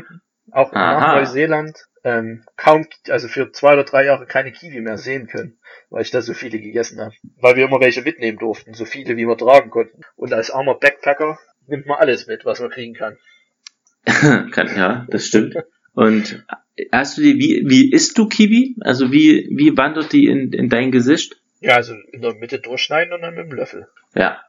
[0.52, 1.16] auch nach Aha.
[1.16, 5.58] Neuseeland ähm, kaum, also für zwei oder drei Jahre keine Kiwi mehr sehen können,
[5.90, 7.14] weil ich da so viele gegessen habe.
[7.40, 10.02] Weil wir immer welche mitnehmen durften, so viele wie wir tragen konnten.
[10.16, 13.16] Und als armer Backpacker nimmt man alles mit, was man kriegen kann.
[14.04, 15.56] Kann, ja, das stimmt.
[15.92, 16.44] Und
[16.92, 18.76] hast du die, wie, wie isst du Kiwi?
[18.80, 21.36] Also wie, wie wandert die in, in dein Gesicht?
[21.60, 23.88] Ja, also in der Mitte durchschneiden und dann mit dem Löffel.
[24.14, 24.40] Ja.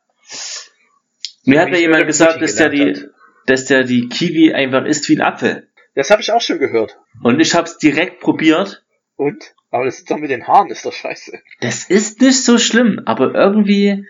[1.43, 3.04] Mir hat ja jemand gesagt, dass der die,
[3.47, 5.68] dass der die Kiwi einfach isst wie ein Apfel.
[6.00, 6.97] Das habe ich auch schon gehört.
[7.24, 8.86] Und ich hab's direkt probiert.
[9.18, 9.54] Und?
[9.70, 11.41] Aber das ist doch mit den Haaren, ist doch scheiße.
[11.60, 14.08] Das ist nicht so schlimm, aber irgendwie,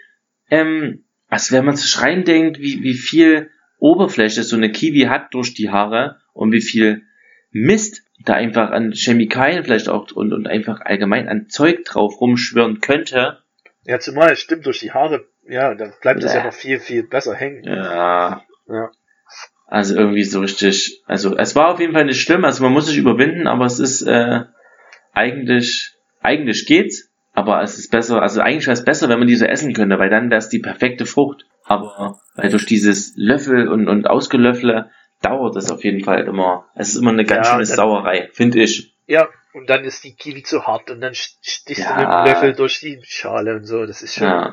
[0.51, 5.55] ähm, also wenn man sich reindenkt, wie, wie viel Oberfläche so eine Kiwi hat durch
[5.55, 7.01] die Haare und wie viel
[7.49, 12.81] Mist da einfach an Chemikalien vielleicht auch und, und einfach allgemein an Zeug drauf rumschwirren
[12.81, 13.39] könnte.
[13.85, 16.45] Ja, zumal es stimmt durch die Haare, ja, dann bleibt es ja Bäh.
[16.45, 17.63] noch viel, viel besser hängen.
[17.63, 18.43] Ja.
[18.67, 18.91] Ja.
[19.71, 22.87] Also irgendwie so richtig, also es war auf jeden Fall nicht schlimm, also man muss
[22.87, 24.41] sich überwinden, aber es ist äh,
[25.13, 29.47] eigentlich, eigentlich geht's, aber es ist besser, also eigentlich wäre es besser, wenn man diese
[29.47, 31.45] essen könnte, weil dann wäre es die perfekte Frucht.
[31.65, 34.89] Aber weil durch dieses Löffel und, und Ausgelöffle
[35.21, 38.63] dauert es auf jeden Fall immer, es ist immer eine ganz Ja, schöne Sauerei, finde
[38.63, 38.95] ich.
[39.05, 41.95] Ja, und dann ist die Kiwi zu hart und dann st- stichst du Ja.
[41.99, 43.85] mit dem Löffel durch die Schale und so.
[43.85, 44.49] Das ist schon, Ja,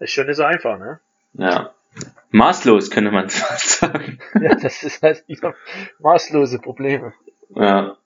[0.00, 0.98] das ist schon nicht so einfach, ne?
[1.34, 1.72] ja.
[2.30, 4.18] Maßlos könnte man sagen.
[4.40, 5.54] Ja, das ist halt immer
[5.98, 7.14] maßlose Probleme.
[7.54, 7.96] Ja.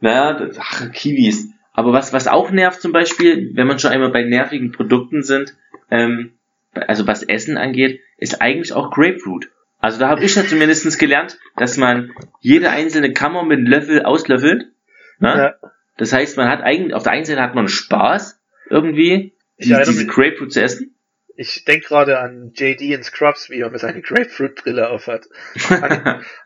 [0.00, 1.48] Naja, das- ach, Kiwis.
[1.72, 5.54] Aber was, was auch nervt zum Beispiel, wenn man schon einmal bei nervigen Produkten sind,
[5.90, 6.32] ähm,
[6.72, 9.50] also was Essen angeht, ist eigentlich auch Grapefruit.
[9.78, 14.02] Also da habe ich ja zumindest gelernt, dass man jede einzelne Kammer mit einem Löffel
[14.04, 14.72] auslöffelt.
[15.18, 15.54] Ne?
[15.62, 15.70] Ja.
[15.98, 18.40] Das heißt, man hat eigentlich, auf der einen Seite hat man Spaß,
[18.70, 20.95] irgendwie, die, diese mich, Grapefruit zu essen.
[21.36, 25.26] Ich denke gerade an JD in Scrubs, wie er mit seiner Grapefruit-Brille aufhat.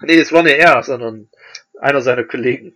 [0.01, 1.29] nee, das war nicht er, sondern
[1.81, 2.75] einer seiner Kollegen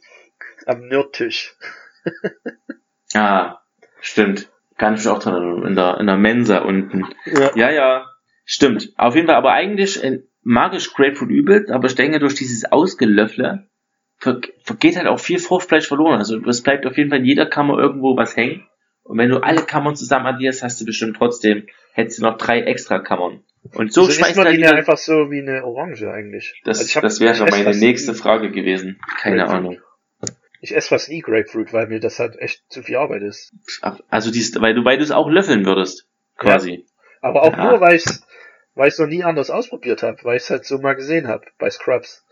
[0.66, 1.56] am Nerdtisch.
[3.14, 3.58] ah,
[4.00, 4.50] stimmt.
[4.78, 7.06] Kann ich mich auch dran in der, in der Mensa unten.
[7.26, 7.50] Ja.
[7.54, 8.06] ja, ja,
[8.44, 8.92] stimmt.
[8.96, 12.70] Auf jeden Fall, aber eigentlich äh, mag ich Grapefruit übel, aber ich denke, durch dieses
[12.70, 13.68] Ausgelöffle
[14.18, 16.18] vergeht halt auch viel Fruchtfleisch verloren.
[16.18, 18.66] Also es bleibt auf jeden Fall in jeder Kammer irgendwo was hängen.
[19.04, 22.62] Und wenn du alle Kammern zusammen addierst, hast du bestimmt trotzdem, hättest du noch drei
[22.62, 23.44] extra Kammern.
[23.72, 26.60] Und so also schmeißt man die wieder, einfach so wie eine Orange eigentlich.
[26.64, 29.00] Das, also das wäre schon meine nächste Frage gewesen.
[29.18, 29.58] Keine Grapefruit.
[29.58, 29.78] Ahnung.
[30.60, 33.54] Ich esse fast nie Grapefruit, weil mir das halt echt zu viel Arbeit ist.
[34.08, 36.70] Also dies, weil du, weil du es auch löffeln würdest, quasi.
[36.70, 36.78] Ja.
[37.20, 37.70] Aber auch ja.
[37.70, 38.04] nur, weil ich
[38.74, 41.44] weil ich noch nie anders ausprobiert habe, weil ich es halt so mal gesehen habe
[41.58, 42.24] bei Scrubs.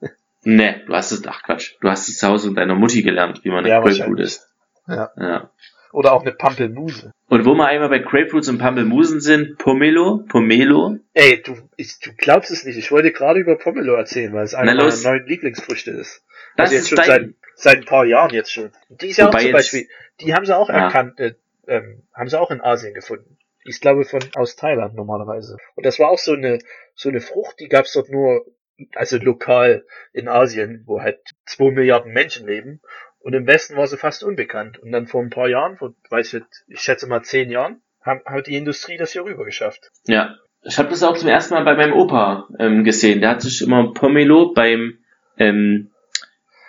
[0.42, 3.44] ne, du hast es, ach Quatsch, du hast es zu Hause und deiner Mutti gelernt,
[3.44, 4.48] wie man eine ja, Grapefruit isst.
[4.86, 5.10] Ja.
[5.16, 5.50] ja.
[5.92, 7.12] Oder auch eine Pampelmuse.
[7.28, 10.98] Und wo wir einmal bei Grapefruits und Pampelmusen sind, Pomelo, Pomelo.
[11.14, 12.76] Ey, du, ich, du glaubst es nicht.
[12.76, 16.22] Ich wollte gerade über Pomelo erzählen, weil es einer meiner neuen Lieblingsfrüchte ist.
[16.56, 18.70] Das also jetzt ist schon seit, seit ein paar Jahren jetzt schon.
[18.88, 19.88] Die ist ja auch zum Beispiel,
[20.20, 20.86] die haben sie auch ja.
[20.86, 21.34] erkannt, äh,
[21.66, 23.38] ähm, haben sie auch in Asien gefunden.
[23.64, 25.58] Ich glaube von aus Thailand normalerweise.
[25.74, 26.58] Und das war auch so eine
[26.94, 28.46] so eine Frucht, die gab's dort nur
[28.94, 32.80] also lokal in Asien, wo halt zwei Milliarden Menschen leben.
[33.28, 34.78] Und im Westen war sie fast unbekannt.
[34.78, 38.22] Und dann vor ein paar Jahren, vor, weiß ich, ich schätze mal zehn Jahren, haben,
[38.24, 39.90] hat die Industrie das hier rüber geschafft.
[40.06, 43.20] Ja, ich habe das auch zum ersten Mal bei meinem Opa ähm, gesehen.
[43.20, 45.00] Der hat sich immer Pomelo beim
[45.36, 45.90] ähm,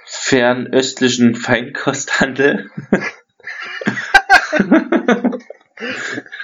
[0.05, 2.70] fernöstlichen Feinkosthandel.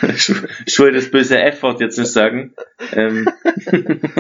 [0.02, 0.32] ich,
[0.66, 2.54] ich wollte das böse F-Wort jetzt nicht sagen.
[2.94, 3.28] Ähm,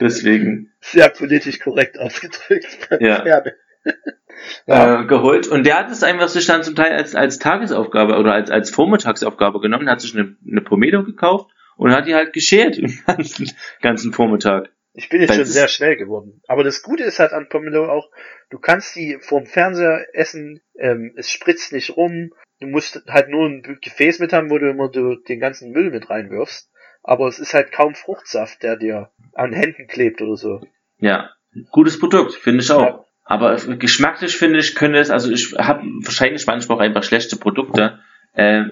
[0.00, 0.72] deswegen.
[0.80, 2.88] Sehr politisch korrekt ausgedrückt.
[2.98, 3.42] Ja.
[4.66, 5.02] ja.
[5.02, 8.32] Äh, geholt und der hat es einfach sich dann zum Teil als, als Tagesaufgabe oder
[8.32, 12.76] als, als Vormittagsaufgabe genommen, hat sich eine, eine Pomelo gekauft und hat die halt geschert
[12.76, 14.70] den ganzen, ganzen Vormittag.
[14.94, 16.42] Ich bin jetzt schon sehr schnell geworden.
[16.48, 18.10] Aber das Gute ist halt an Pomelo auch,
[18.50, 23.46] du kannst die vorm Fernseher essen, ähm, es spritzt nicht rum, du musst halt nur
[23.46, 26.70] ein Gefäß mit haben, wo du immer du den ganzen Müll mit reinwirfst.
[27.02, 30.60] Aber es ist halt kaum Fruchtsaft, der dir an Händen klebt oder so.
[30.98, 31.30] Ja,
[31.72, 33.06] gutes Produkt, finde ich auch.
[33.24, 38.00] Aber geschmacklich finde ich, könnte es, also ich habe wahrscheinlich manchmal auch einfach schlechte Produkte,
[38.34, 38.64] äh,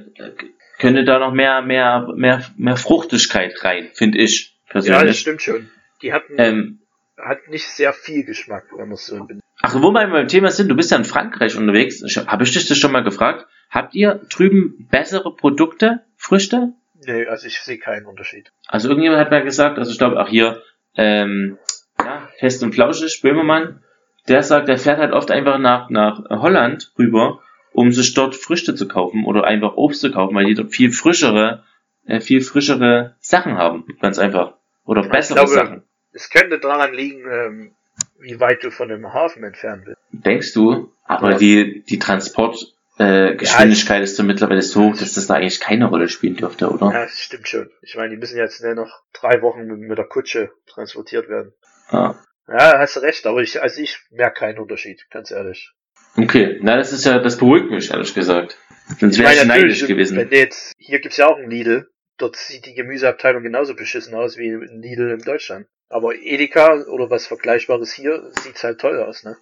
[0.78, 5.00] könnte da noch mehr, mehr, mehr, mehr Fruchtigkeit rein, finde ich persönlich.
[5.00, 5.70] Ja, das stimmt schon.
[6.02, 6.80] Die hatten, ähm,
[7.16, 9.46] hat nicht sehr viel Geschmack, wenn man so benutzt.
[9.62, 12.02] Ach, wo wir beim Thema sind, du bist ja in Frankreich unterwegs.
[12.26, 13.46] Habe ich dich das schon mal gefragt?
[13.68, 16.72] Habt ihr drüben bessere Produkte, Früchte?
[17.06, 18.50] Nee, also ich sehe keinen Unterschied.
[18.66, 20.62] Also irgendjemand hat mir gesagt, also ich glaube auch hier,
[20.96, 21.58] ähm,
[21.98, 23.82] ja, fest und flauschig, Böhmermann,
[24.28, 27.40] der sagt, der fährt halt oft einfach nach, nach Holland rüber,
[27.72, 30.92] um sich dort Früchte zu kaufen oder einfach Obst zu kaufen, weil die dort viel
[30.92, 31.64] frischere,
[32.04, 33.84] äh, viel frischere Sachen haben.
[34.00, 34.54] Ganz einfach.
[34.84, 35.82] Oder bessere glaube, Sachen.
[36.12, 37.72] Es könnte daran liegen, ähm,
[38.18, 39.98] wie weit du von dem Hafen entfernt bist.
[40.10, 40.92] Denkst du?
[41.04, 41.38] Aber ja.
[41.38, 45.86] die, die Transportgeschwindigkeit äh, ja, ist so mittlerweile so hoch, dass das da eigentlich keine
[45.86, 46.92] Rolle spielen dürfte, oder?
[46.92, 47.70] Ja, das stimmt schon.
[47.82, 51.52] Ich meine, die müssen jetzt nur noch drei Wochen mit, mit der Kutsche transportiert werden.
[51.88, 52.14] Ah.
[52.50, 55.70] Ja, hast du recht, aber ich, also ich merke keinen Unterschied, ganz ehrlich.
[56.16, 58.58] Okay, na, das ist ja, das beruhigt mich, ehrlich gesagt.
[58.98, 60.16] Sonst wäre ich neidisch gewesen.
[60.16, 61.88] Wenn jetzt, hier gibt's ja auch einen Lidl,
[62.18, 65.66] dort sieht die Gemüseabteilung genauso beschissen aus wie ein Lidl in Deutschland.
[65.88, 69.36] Aber Edeka oder was Vergleichbares hier sieht's halt toll aus, ne?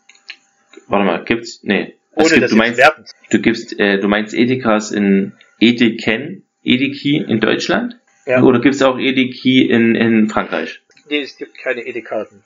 [0.87, 1.95] Warte mal, gibt's, nee.
[2.13, 3.05] Ohne gibt, dass du meinst, werten.
[3.31, 7.99] du gibst, äh, du meinst Edekas in Edeken, Edeki in Deutschland?
[8.27, 8.43] Ja.
[8.43, 10.83] Oder gibt's auch Edeki in, in Frankreich?
[11.09, 12.45] Nee, es gibt keine Edekaten.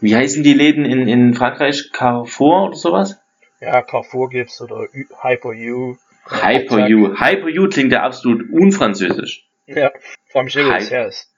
[0.00, 1.90] Wie heißen die Läden in, in Frankreich?
[1.92, 3.20] Carrefour oder sowas?
[3.60, 4.88] Ja, Carrefour gibt's oder
[5.20, 5.96] Hyper U.
[6.26, 7.18] Hyper U.
[7.18, 9.46] Hyper U klingt ja absolut unfranzösisch.
[9.66, 9.92] Ja,
[10.26, 11.30] vor allem wo es her ist.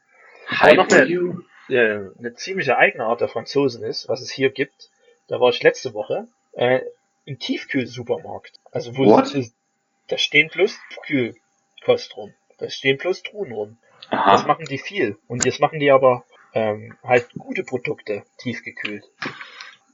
[0.49, 4.91] Hyper U äh, eine ziemliche eigene Art der Franzosen ist, was es hier gibt.
[5.29, 6.81] Da war ich letzte Woche äh,
[7.25, 8.61] im Tiefkühlsupermarkt.
[8.71, 9.21] Also wo?
[9.25, 9.51] Sie,
[10.09, 12.35] da stehen bloß Kühlkost rum.
[12.59, 13.79] Da stehen bloß Truhen rum.
[14.11, 14.33] Aha.
[14.33, 15.19] Das machen die viel.
[15.27, 16.25] Und jetzt machen die aber
[16.57, 19.05] ähm, halt gute Produkte tiefgekühlt.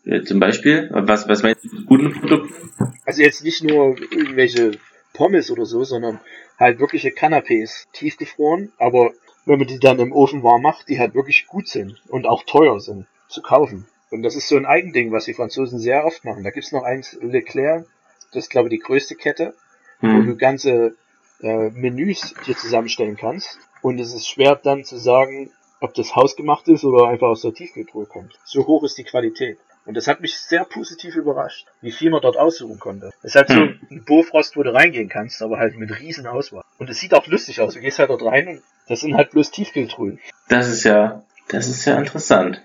[0.05, 0.89] Ja, zum Beispiel?
[0.93, 2.95] Was, was meinst du mit guten Produkten?
[3.05, 4.79] Also jetzt nicht nur irgendwelche
[5.13, 6.21] Pommes oder so, sondern
[6.59, 9.11] halt wirkliche Canapés, tiefgefroren, aber
[9.45, 12.45] wenn man die dann im Ofen warm macht, die halt wirklich gut sind und auch
[12.45, 13.87] teuer sind zu kaufen.
[14.11, 16.45] Und das ist so ein Eigending, was die Franzosen sehr oft machen.
[16.45, 17.87] Da gibt's noch eins, Leclerc,
[18.33, 19.55] das ist glaube ich die größte Kette,
[19.99, 20.17] hm.
[20.17, 20.95] wo du ganze
[21.41, 23.59] äh, Menüs dir zusammenstellen kannst.
[23.81, 25.51] Und es ist schwer dann zu sagen,
[25.83, 28.39] ob das hausgemacht ist oder einfach aus der Tiefkühltruhe kommt.
[28.45, 29.59] So hoch ist die Qualität.
[29.85, 33.11] Und das hat mich sehr positiv überrascht, wie viel man dort aussuchen konnte.
[33.23, 33.81] Es ist halt so Hm.
[33.91, 36.63] ein Bofrost, wo du reingehen kannst, aber halt mit riesen Auswahl.
[36.79, 37.75] Und es sieht auch lustig aus.
[37.75, 40.21] Du gehst halt dort rein und das sind halt bloß Tiefkühltruhen.
[40.49, 42.63] Das ist ja, das ist ja interessant.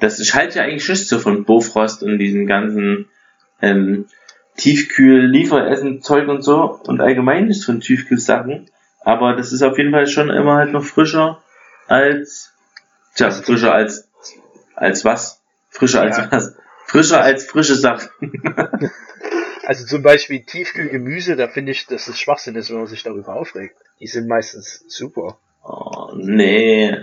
[0.00, 3.08] Das, ich halte ja eigentlich nicht so von Bofrost und diesen ganzen
[3.62, 4.06] ähm,
[4.56, 8.68] Tiefkühl-Lieferessen-Zeug und so und allgemein nicht von Tiefkühlsachen.
[9.00, 11.40] Aber das ist auf jeden Fall schon immer halt noch frischer
[11.86, 12.52] als,
[13.16, 14.08] tja, frischer als,
[14.74, 15.40] als was?
[15.70, 16.28] Frischer als Ja.
[16.30, 16.54] was?
[16.86, 18.08] Frischer als frische Sachen.
[19.64, 23.34] Also zum Beispiel Tiefkühlgemüse, da finde ich, dass es Schwachsinn ist, wenn man sich darüber
[23.34, 23.74] aufregt.
[23.98, 25.38] Die sind meistens super.
[25.64, 26.96] Oh, nee.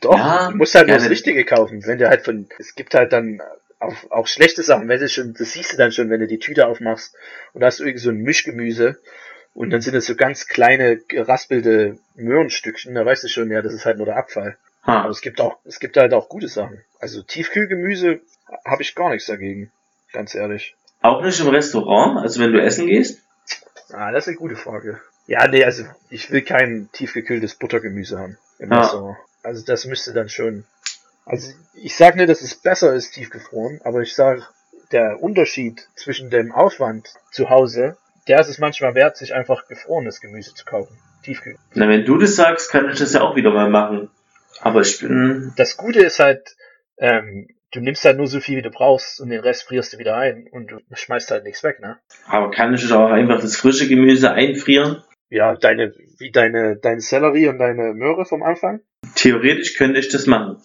[0.00, 1.08] Doch, Ja, du musst halt nur das.
[1.08, 1.86] Richtige kaufen.
[1.86, 3.40] Wenn du halt von, es gibt halt dann
[3.78, 6.40] auch, auch schlechte Sachen, wenn du schon, das siehst du dann schon, wenn du die
[6.40, 7.14] Tüte aufmachst
[7.52, 8.98] und da hast du irgendwie so ein Mischgemüse
[9.54, 13.72] und dann sind es so ganz kleine geraspelte Möhrenstückchen, da weißt du schon, ja, das
[13.72, 14.56] ist halt nur der Abfall.
[14.82, 15.08] Aber Ha.
[15.08, 16.82] es gibt auch, es gibt halt auch gute Sachen.
[16.98, 18.20] Also Tiefkühlgemüse
[18.64, 19.70] habe ich gar nichts dagegen.
[20.12, 20.74] Ganz ehrlich.
[21.02, 23.20] Auch nicht im Restaurant, also wenn du essen gehst?
[23.92, 25.00] Ah, das ist eine gute Frage.
[25.26, 28.80] Ja, nee, also ich will kein tiefgekühltes Buttergemüse haben im Ja.
[28.80, 29.16] Restaurant.
[29.42, 30.64] Also das müsste dann schon.
[31.24, 34.42] Also ich sage nicht, dass es besser ist tiefgefroren, aber ich sage,
[34.92, 40.20] der Unterschied zwischen dem Aufwand zu Hause, der ist es manchmal wert, sich einfach gefrorenes
[40.20, 40.98] Gemüse zu kaufen.
[41.22, 41.56] Tiefkühl.
[41.74, 44.10] Na, wenn du das sagst, kann ich das ja auch wieder mal machen.
[44.60, 46.56] Aber ich bin, Das Gute ist halt,
[46.98, 49.98] ähm, du nimmst halt nur so viel, wie du brauchst und den Rest frierst du
[49.98, 51.98] wieder ein und du schmeißt halt nichts weg, ne?
[52.26, 55.02] aber kann ich auch einfach das frische Gemüse einfrieren?
[55.28, 58.80] Ja, deine, wie deine, dein Sellerie und deine Möhre vom Anfang.
[59.14, 60.60] Theoretisch könnte ich das machen.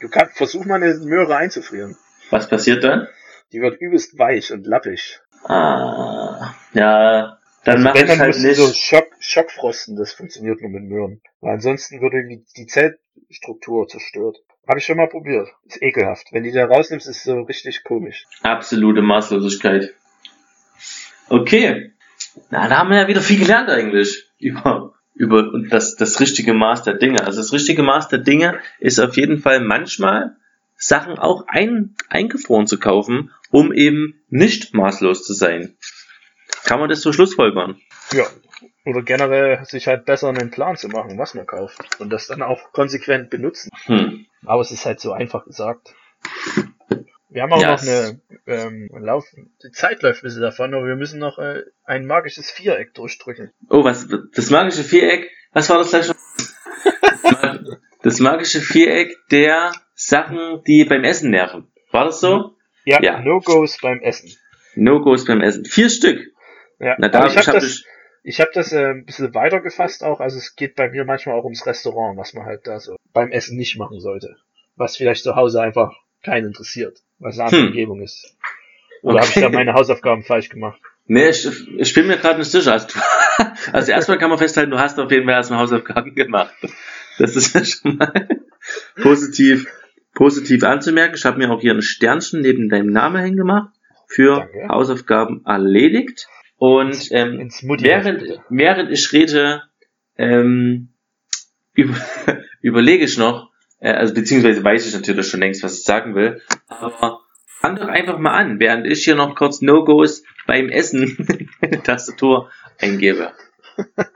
[0.00, 1.96] Du kannst, versuch mal eine Möhre einzufrieren.
[2.30, 3.08] Was passiert dann?
[3.52, 5.20] Die wird übelst weich und lappig.
[5.46, 8.56] Ah, ja, dann Also mache ich halt nicht.
[8.56, 11.20] so Schock, Schockfrosten, das funktioniert nur mit Möhren.
[11.40, 12.66] Weil ansonsten irgendwie die
[13.14, 14.38] Zellstruktur zerstört.
[14.68, 15.48] Habe ich schon mal probiert.
[15.66, 16.28] Ist ekelhaft.
[16.32, 18.24] Wenn die da rausnimmst, ist so richtig komisch.
[18.42, 19.94] Absolute Maßlosigkeit.
[21.28, 21.92] Okay.
[22.50, 24.26] Na, da haben wir ja wieder viel gelernt eigentlich.
[24.38, 27.26] Über, über und das, das richtige Maß der Dinge.
[27.26, 30.36] Also das richtige Maß der Dinge ist auf jeden Fall manchmal
[30.76, 35.76] Sachen auch ein, eingefroren zu kaufen, um eben nicht maßlos zu sein.
[36.64, 37.80] Kann man das so schlussfolgern?
[38.12, 38.26] Ja.
[38.84, 42.00] Oder generell sich halt besser einen Plan zu machen, was man kauft.
[42.00, 43.70] Und das dann auch konsequent benutzen.
[43.86, 44.26] Hm.
[44.44, 45.94] Aber es ist halt so einfach gesagt.
[47.30, 49.24] Wir haben auch Ja, noch eine ähm, Lauf.
[49.62, 53.52] Die Zeit läuft ein bisschen davon, aber wir müssen noch äh, ein magisches Viereck durchdrücken.
[53.70, 56.14] Oh, was, das magische Viereck, was war das gleich noch?
[58.02, 61.72] Das magische Viereck der Sachen, die beim Essen nerven.
[61.90, 62.54] War das so?
[62.84, 63.20] Ja, Ja.
[63.20, 64.30] No-Gos beim Essen.
[64.74, 65.64] No-Gos beim Essen.
[65.64, 66.20] Vier Stück.
[66.78, 67.82] Ja, Na, da ich habe hab das,
[68.24, 70.18] ich- ich hab das äh, ein bisschen weiter gefasst auch.
[70.20, 73.30] Also es geht bei mir manchmal auch ums Restaurant, was man halt da so beim
[73.30, 74.36] Essen nicht machen sollte.
[74.76, 75.92] Was vielleicht zu Hause einfach
[76.24, 77.68] keinen interessiert, was eine andere Hm.
[77.68, 78.36] Umgebung ist.
[79.02, 79.54] Oder habe ich da Okay.
[79.54, 80.80] meine Hausaufgaben falsch gemacht?
[81.06, 81.46] Nee, ich,
[81.76, 82.72] ich bin mir gerade nicht sicher.
[82.72, 82.88] Also,
[83.72, 86.54] also erstmal kann man festhalten, du hast auf jeden Fall erstmal Hausaufgaben gemacht.
[87.18, 88.28] Das ist ja schon mal
[89.02, 89.66] positiv,
[90.14, 91.14] positiv anzumerken.
[91.16, 93.70] Ich habe mir auch hier ein Sternchen neben deinem Namen hingemacht
[94.06, 94.68] für Danke.
[94.68, 96.26] Hausaufgaben erledigt.
[96.56, 97.50] Und ähm,
[97.80, 99.62] während, während ich rede,
[100.16, 100.88] ähm,
[101.74, 101.96] über,
[102.60, 103.50] überlege ich noch,
[103.80, 107.88] äh, also beziehungsweise weiß ich natürlich schon längst, was ich sagen will, aber fang doch
[107.88, 111.26] einfach mal an, während ich hier noch kurz No-Gos beim Essen
[111.84, 112.50] Tastatur
[112.80, 113.32] eingebe.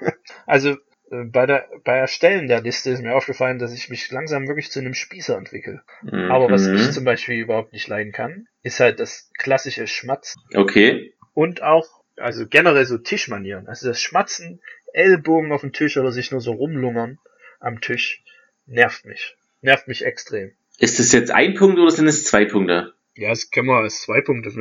[0.47, 0.71] Also
[1.11, 4.71] äh, bei der bei Erstellen der Liste ist mir aufgefallen, dass ich mich langsam wirklich
[4.71, 5.83] zu einem Spießer entwickle.
[6.31, 6.93] Aber was ich Mhm.
[6.93, 11.13] zum Beispiel überhaupt nicht leiden kann, ist halt das klassische Schmatzen Okay.
[11.35, 11.87] und auch,
[12.21, 13.67] also generell so Tischmanieren.
[13.69, 14.61] Also das Schmatzen,
[14.93, 17.19] Ellbogen auf dem Tisch oder sich nur so rumlungern
[17.61, 18.23] am Tisch,
[18.67, 19.37] nervt mich.
[19.61, 20.53] Nervt mich extrem.
[20.79, 22.95] Ist das jetzt ein Punkt oder sind es zwei Punkte?
[23.15, 24.53] Ja, das können wir als zwei Punkte.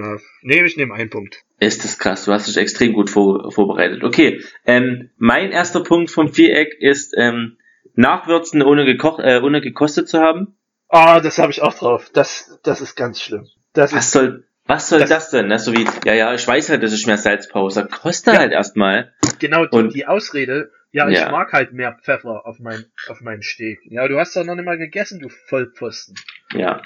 [0.41, 1.43] Nee, ich nehme einen Punkt.
[1.59, 4.03] Ist das krass, du hast dich extrem gut vor, vorbereitet.
[4.03, 7.57] Okay, ähm, mein erster Punkt vom Viereck ist ähm,
[7.93, 10.57] Nachwürzen ohne, gekocht, äh, ohne gekostet zu haben.
[10.89, 12.09] Ah, das habe ich auch drauf.
[12.13, 13.47] Das, das ist ganz schlimm.
[13.73, 15.47] Das Was ist, soll, was soll das, Das- denn?
[15.47, 15.59] Ne?
[15.59, 17.71] So wie, ja, ja, ich weiß halt, dass ich mehr Salz brauche.
[17.71, 18.39] Sag, koste Ja.
[18.39, 19.13] halt erstmal.
[19.39, 20.71] genau die, und- die Ausrede.
[20.91, 21.31] Ja, ich Ja.
[21.31, 23.79] mag halt mehr Pfeffer auf mein, auf meinen Steak.
[23.85, 26.15] Ja, du hast doch noch nicht mal gegessen, du Vollpfosten.
[26.53, 26.81] Ja.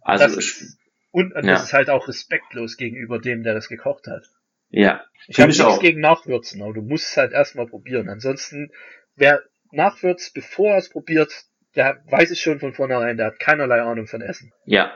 [0.00, 0.78] Also, das ich, ist,
[1.12, 1.52] und und ja.
[1.52, 4.24] das ist halt auch respektlos gegenüber dem, der das gekocht hat.
[4.70, 5.04] ja.
[5.28, 5.80] Ich habe ich nichts auch.
[5.80, 8.08] gegen Nachwürzen, aber du musst es halt erstmal probieren.
[8.08, 8.70] Ansonsten,
[9.16, 9.42] wer
[9.72, 11.32] nachwürzt, bevor er es probiert,
[11.74, 14.52] der weiß ich schon von vornherein, der hat keinerlei Ahnung von Essen.
[14.64, 14.94] Ja.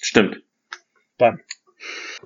[0.00, 0.42] Stimmt.
[1.18, 1.40] Bam.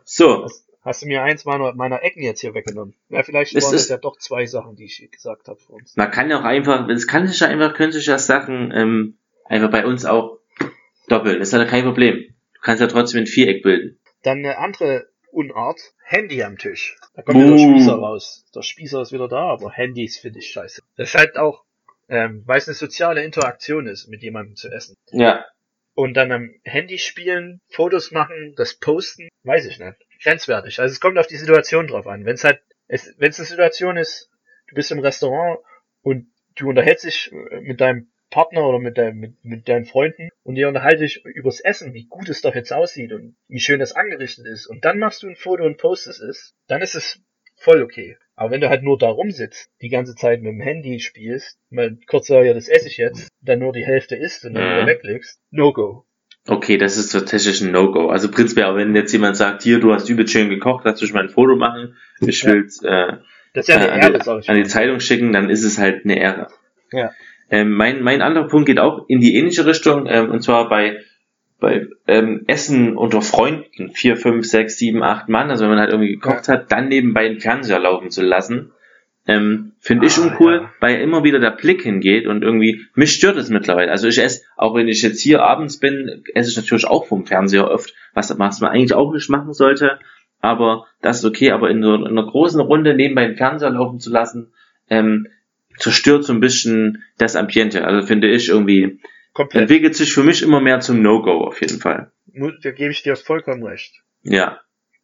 [0.04, 0.48] So,
[0.82, 2.94] hast du mir eins meiner, meiner Ecken jetzt hier weggenommen.
[3.08, 5.96] Ja, vielleicht Es waren ist- ja doch zwei Sachen, die ich gesagt habe für uns.
[5.96, 9.18] Man kann ja auch einfach, es kann sich ja einfach, können sich ja Sachen ähm,
[9.44, 10.38] einfach bei uns auch
[11.08, 11.38] doppeln.
[11.38, 12.34] Das ist ja kein Problem.
[12.54, 13.98] Du kannst ja trotzdem ein Viereck bilden.
[14.22, 16.96] Dann eine andere Unart, Handy am Tisch.
[17.14, 17.70] Da kommt wieder der Uh.
[17.76, 18.44] Spießer raus.
[18.54, 20.82] Der Spießer ist wieder da, aber Handys finde ich scheiße.
[20.96, 21.64] Das ist halt auch,
[22.08, 24.96] ähm, weil es eine soziale Interaktion ist, mit jemandem zu essen.
[25.12, 25.44] Ja.
[25.94, 29.96] Und dann am Handy spielen, Fotos machen, das posten, weiß ich nicht.
[30.22, 30.80] Grenzwertig.
[30.80, 32.24] Also es kommt auf die Situation drauf an.
[32.24, 34.30] Wenn es halt, es, wenn es eine Situation ist,
[34.68, 35.58] du bist im Restaurant
[36.02, 40.28] und du unterhältst dich äh, mit deinem Partner oder mit, deinem, mit, mit deinen Freunden
[40.44, 43.80] und ihr unterhaltet dich übers Essen, wie gut es doch jetzt aussieht und wie schön
[43.80, 47.20] das angerichtet ist und dann machst du ein Foto und postest es, dann ist es
[47.60, 48.16] voll okay.
[48.36, 51.96] Aber wenn du halt nur da rumsitzt, die ganze Zeit mit dem Handy spielst, mal
[52.08, 54.70] kurz sagen, ja, das esse ich jetzt, dann nur die Hälfte isst und dann Mhm.
[54.76, 56.04] wieder weglegst, no go.
[56.48, 58.08] Okay, das ist tatsächlich ein No-Go.
[58.08, 61.22] Also prinzipiell, wenn jetzt jemand sagt, hier, du hast übel schön gekocht, lass dich mal
[61.24, 61.96] ein Foto machen,
[62.26, 62.52] ich Ja.
[62.52, 63.18] will's äh,
[63.52, 64.64] Das ist ja eine äh, an, Ehre, die, an.
[64.64, 66.48] Zeitung schicken, dann ist es halt eine Ehre.
[66.92, 67.10] Ja.
[67.50, 71.00] Ähm, mein, mein anderer Punkt geht auch in die ähnliche Richtung, ähm, und zwar bei,
[71.60, 75.90] bei ähm, Essen unter Freunden, vier, fünf, sechs, sieben, acht Mann, also wenn man halt
[75.90, 78.72] irgendwie gekocht hat, dann nebenbei den Fernseher laufen zu lassen,
[79.26, 80.70] ähm, finde ich Ah, uncool, ja.
[80.80, 83.90] weil immer wieder der Blick hingeht und irgendwie, mich stört es mittlerweile.
[83.90, 87.26] Also ich esse, auch wenn ich jetzt hier abends bin, esse ich natürlich auch vom
[87.26, 89.98] Fernseher oft, was, was man eigentlich auch nicht machen sollte,
[90.40, 94.00] aber das ist okay, aber in so in einer großen Runde nebenbei den Fernseher laufen
[94.00, 94.52] zu lassen,
[94.88, 95.26] ähm,
[95.76, 97.84] zerstört so ein bisschen das Ambiente.
[97.86, 99.00] Also finde ich irgendwie,
[99.40, 99.62] Komplett.
[99.62, 102.12] entwickelt sich für mich immer mehr zum No-Go auf jeden Fall.
[102.62, 104.02] Da gebe ich dir vollkommen recht.
[104.22, 104.60] Ja,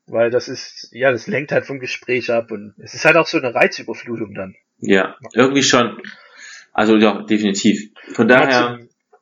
[0.07, 3.27] Weil das ist, ja, das lenkt halt vom Gespräch ab und es ist halt auch
[3.27, 4.55] so eine Reizüberflutung dann.
[4.79, 6.01] ja, irgendwie schon.
[6.73, 7.91] Also ja, definitiv.
[8.13, 8.79] Von daher,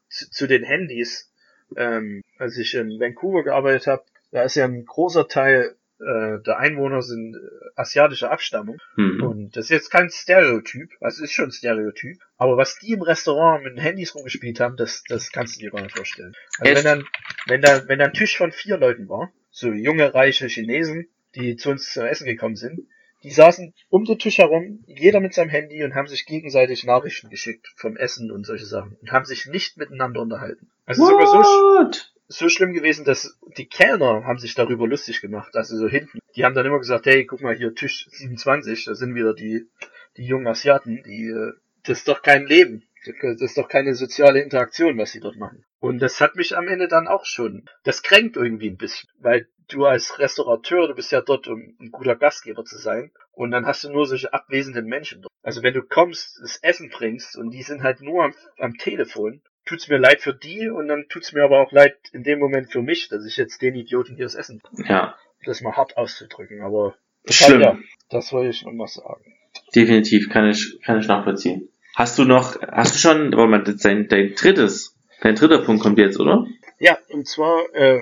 [0.08, 1.32] zu, zu, zu den Handys,
[1.76, 6.58] ähm, als ich in Vancouver gearbeitet habe, da ist ja ein großer Teil äh, der
[6.58, 7.38] Einwohner sind äh,
[7.76, 8.78] asiatischer Abstammung.
[8.96, 12.78] hm, Und das ist jetzt kein Stereotyp, also es ist schon ein Stereotyp, aber was
[12.78, 15.96] die im Restaurant mit den Handys rumgespielt haben, das, das kannst du dir gar nicht
[15.96, 16.34] vorstellen.
[16.58, 16.84] Also Echt?
[16.84, 17.04] wenn dann,
[17.46, 21.56] wenn da, wenn da ein Tisch von vier Leuten war, so junge, reiche Chinesen, die
[21.56, 22.80] zu uns zum Essen gekommen sind,
[23.22, 27.30] die saßen um den Tisch herum, jeder mit seinem Handy und haben sich gegenseitig Nachrichten
[27.30, 30.70] geschickt vom Essen und solche Sachen und haben sich nicht miteinander unterhalten.
[30.84, 32.12] Also sogar so, What?
[32.28, 36.20] So schlimm gewesen, dass die Kellner haben sich darüber lustig gemacht, also so hinten.
[36.36, 39.68] Die haben dann immer gesagt, hey, guck mal hier, Tisch 27, da sind wieder die,
[40.16, 41.52] die jungen Asiaten, die, äh,
[41.84, 42.84] das ist doch kein Leben.
[43.20, 45.66] Das ist doch keine soziale Interaktion, was sie dort machen.
[45.78, 49.46] Und das hat mich am Ende dann auch schon, das kränkt irgendwie ein bisschen, weil
[49.68, 53.66] du als Restaurateur, du bist ja dort, um ein guter Gastgeber zu sein, und dann
[53.66, 55.32] hast du nur solche abwesenden Menschen dort.
[55.42, 59.42] Also wenn du kommst, das Essen bringst, und die sind halt nur am, am Telefon,
[59.66, 62.70] tut's mir leid für die, und dann tut's mir aber auch leid in dem Moment
[62.70, 66.60] für mich, dass ich jetzt den Idioten hier das Essen, Ja, das mal hart auszudrücken,
[66.62, 66.94] aber
[67.28, 67.60] schlimm.
[67.60, 67.78] ja,
[68.10, 69.34] das wollte ich noch mal sagen.
[69.74, 71.68] Definitiv, kann ich, kann ich nachvollziehen.
[71.94, 75.98] Hast du noch, hast du schon, warte mal, dein, dein drittes, dein dritter Punkt kommt
[75.98, 76.46] jetzt, oder?
[76.80, 78.00] Ja, und zwar äh,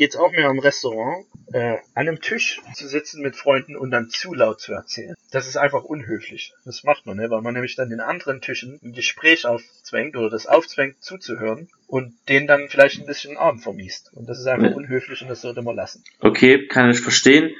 [0.00, 4.08] geht's auch mehr um Restaurant, äh, an einem Tisch zu sitzen mit Freunden und dann
[4.08, 5.14] zu laut zu erzählen.
[5.30, 6.54] Das ist einfach unhöflich.
[6.64, 7.28] Das macht man, ne?
[7.28, 12.14] weil man nämlich dann den anderen Tischen ein Gespräch aufzwängt oder das aufzwängt zuzuhören und
[12.30, 14.10] denen dann vielleicht ein bisschen den Abend vermiest.
[14.14, 16.02] Und das ist einfach unhöflich und das sollte man lassen.
[16.20, 17.50] Okay, kann ich verstehen.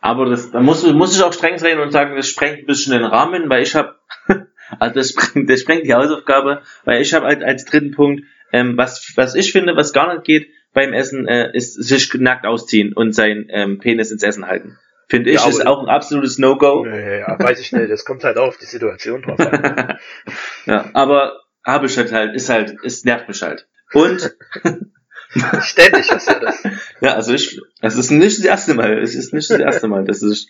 [0.00, 2.92] Aber das, da muss, muss ich auch streng sein und sagen, das sprengt ein bisschen
[2.92, 3.96] den Rahmen, weil ich habe,
[4.78, 8.22] also das sprengt, das sprengt die Hausaufgabe, weil ich habe halt als dritten Punkt,
[8.52, 12.46] ähm, was, was ich finde, was gar nicht geht beim Essen, äh, ist sich nackt
[12.46, 14.78] ausziehen und sein ähm, Penis ins Essen halten.
[15.08, 16.84] Finde ich, Ja, ist auch ein absolutes No-Go.
[16.84, 19.98] Äh, ja, weiß ich nicht, das kommt halt auf die Situation drauf an.
[20.66, 23.66] ja, aber habe ich halt halt, ist halt, es nervt mich halt.
[23.94, 24.36] Und
[25.60, 26.62] Ständig hast du das.
[27.00, 30.04] Ja, also ich, es ist nicht das erste Mal, es ist nicht das erste Mal,
[30.04, 30.48] dass ich,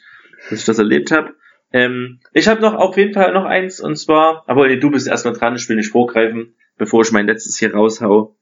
[0.48, 1.34] dass ich das erlebt habe.
[1.72, 5.34] Ähm, ich habe noch auf jeden Fall noch eins und zwar, aber du bist erstmal
[5.34, 8.37] dran, ich will nicht vorgreifen, bevor ich mein letztes hier raushau.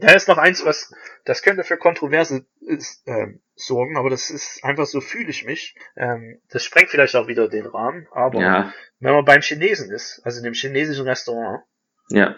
[0.00, 0.92] Da ist noch eins, was,
[1.24, 5.76] das könnte für Kontroverse ist, ähm, sorgen, aber das ist einfach so fühle ich mich.
[5.96, 10.20] Ähm, das sprengt vielleicht auch wieder den Rahmen, aber Ja, wenn man beim Chinesen ist,
[10.24, 11.64] also in dem chinesischen Restaurant,
[12.08, 12.34] ja.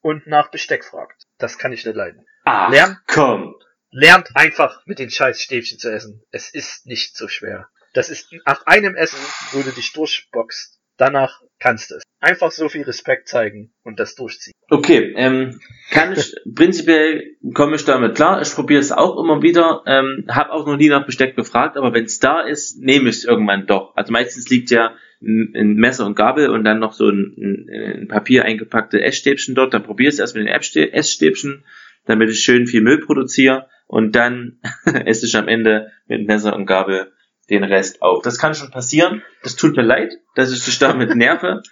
[0.00, 2.26] und nach Besteck fragt, das kann ich nicht leiden.
[2.44, 2.98] Ah, Lärm?
[3.06, 3.54] komm.
[3.90, 6.22] Lernt einfach mit den scheiß Stäbchen zu essen.
[6.32, 7.68] Es ist nicht so schwer.
[7.92, 9.20] Das ist nach einem Essen,
[9.52, 12.02] wo du dich durchboxst, danach kannst du es.
[12.20, 14.54] Einfach so viel Respekt zeigen und das durchziehen.
[14.70, 18.40] Okay, ähm, kann ich, prinzipiell komme ich damit klar.
[18.40, 19.82] Ich probiere es auch immer wieder.
[19.86, 23.16] Ähm, habe auch noch nie nach Besteck gefragt, aber wenn es da ist, nehme ich
[23.16, 23.94] es irgendwann doch.
[23.96, 28.08] Also meistens liegt ja ein, Messer und Gabel und dann noch so ein, ein, ein
[28.08, 29.74] Papier eingepackte Essstäbchen dort.
[29.74, 31.64] Dann probiere ich es erst mit den Essstä- Essstäbchen,
[32.06, 34.60] damit ich schön viel Müll produziere und dann
[35.04, 37.12] esse ich am Ende mit Messer und Gabel
[37.50, 38.22] den Rest auf.
[38.22, 39.22] Das kann schon passieren.
[39.42, 41.62] Das tut mir leid, dass ich dich damit nerve.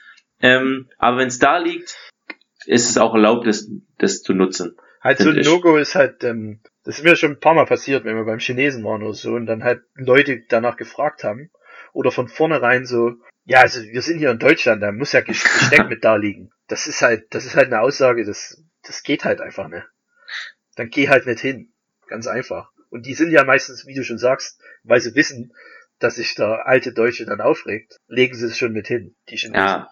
[0.41, 1.97] ähm, aber wenn es da liegt,
[2.67, 3.69] ist es auch erlaubt, das,
[3.99, 4.77] das zu nutzen.
[5.01, 8.05] Halt so ein No-Go ist halt, ähm, das ist mir schon ein paar Mal passiert,
[8.05, 11.51] wenn wir beim Chinesen waren oder so und dann halt Leute danach gefragt haben
[11.93, 13.13] oder von vornherein so,
[13.45, 16.51] ja, also wir sind hier in Deutschland, da muss ja Gesteck mit da liegen.
[16.69, 19.87] Das ist halt, das ist halt eine Aussage, das, das geht halt einfach nicht.
[20.77, 21.73] Dann geh halt nicht hin.
[22.07, 22.72] Ganz einfach.
[22.93, 25.55] Und die sind ja meistens, wie du schon sagst, weil sie wissen,
[25.99, 29.67] dass sich der alte Deutsche dann aufregt, legen sie es schon mit hin, die Chinesen.
[29.67, 29.91] Ja.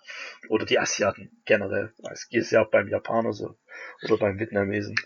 [0.51, 1.94] Oder die Asiaten generell.
[2.12, 3.57] Es ist ja auch beim Japaner so.
[4.03, 4.96] Oder beim Vietnamesen.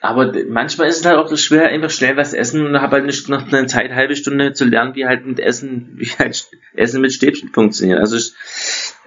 [0.00, 3.06] Aber manchmal ist es halt auch so schwer, einfach schnell was essen und habe halt
[3.06, 7.02] nicht noch eine Zeit, halbe Stunde zu lernen, wie halt mit Essen, wie halt Essen
[7.02, 7.98] mit Stäbchen funktioniert.
[7.98, 8.32] Also ich,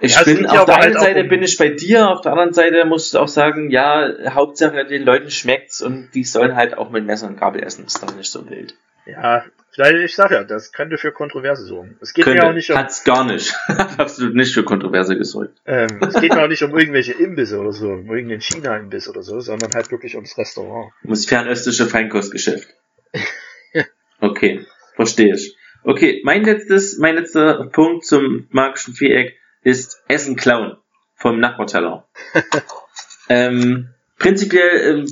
[0.00, 2.52] ich ja, bin, auf der einen halt Seite bin ich bei dir, auf der anderen
[2.52, 6.90] Seite musst du auch sagen, ja, Hauptsache den Leuten schmeckt's und die sollen halt auch
[6.90, 8.74] mit Messer und Gabel essen, ist doch nicht so wild.
[9.06, 9.44] Ja,
[9.76, 11.96] ich sag ja, das könnte für Kontroverse sorgen.
[12.00, 12.76] Es geht könnte, mir auch nicht um.
[12.76, 13.54] Hat's gar nicht.
[13.98, 15.58] Absolut nicht für Kontroverse gesorgt.
[15.64, 19.22] Ähm, es geht mir auch nicht um irgendwelche Imbisse oder so, um irgendeinen China-Imbiss oder
[19.22, 20.92] so, sondern halt wirklich ums Restaurant.
[21.04, 22.68] Ums fernöstliche Feinkostgeschäft.
[24.20, 25.56] okay, verstehe ich.
[25.82, 30.76] Okay, mein letztes, mein letzter Punkt zum magischen Viereck ist Essen klauen
[31.14, 32.06] vom Nachbarteller.
[33.28, 33.88] ähm,
[34.18, 35.06] prinzipiell ähm,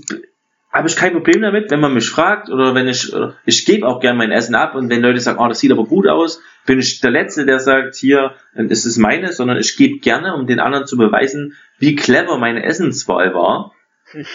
[0.73, 3.13] habe ich kein Problem damit, wenn man mich fragt oder wenn ich,
[3.47, 5.85] ich gebe auch gern mein Essen ab und wenn Leute sagen, oh, das sieht aber
[5.85, 9.99] gut aus, bin ich der Letzte, der sagt, hier, es ist meine, sondern ich gebe
[10.01, 13.73] gerne, um den anderen zu beweisen, wie clever meine Essenswahl war.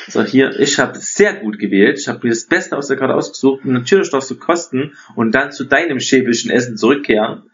[0.08, 3.16] So, hier, ich habe sehr gut gewählt, ich habe mir das Beste aus der Karte
[3.16, 7.50] ausgesucht und natürlich darfst du kosten und dann zu deinem schäbischen Essen zurückkehren.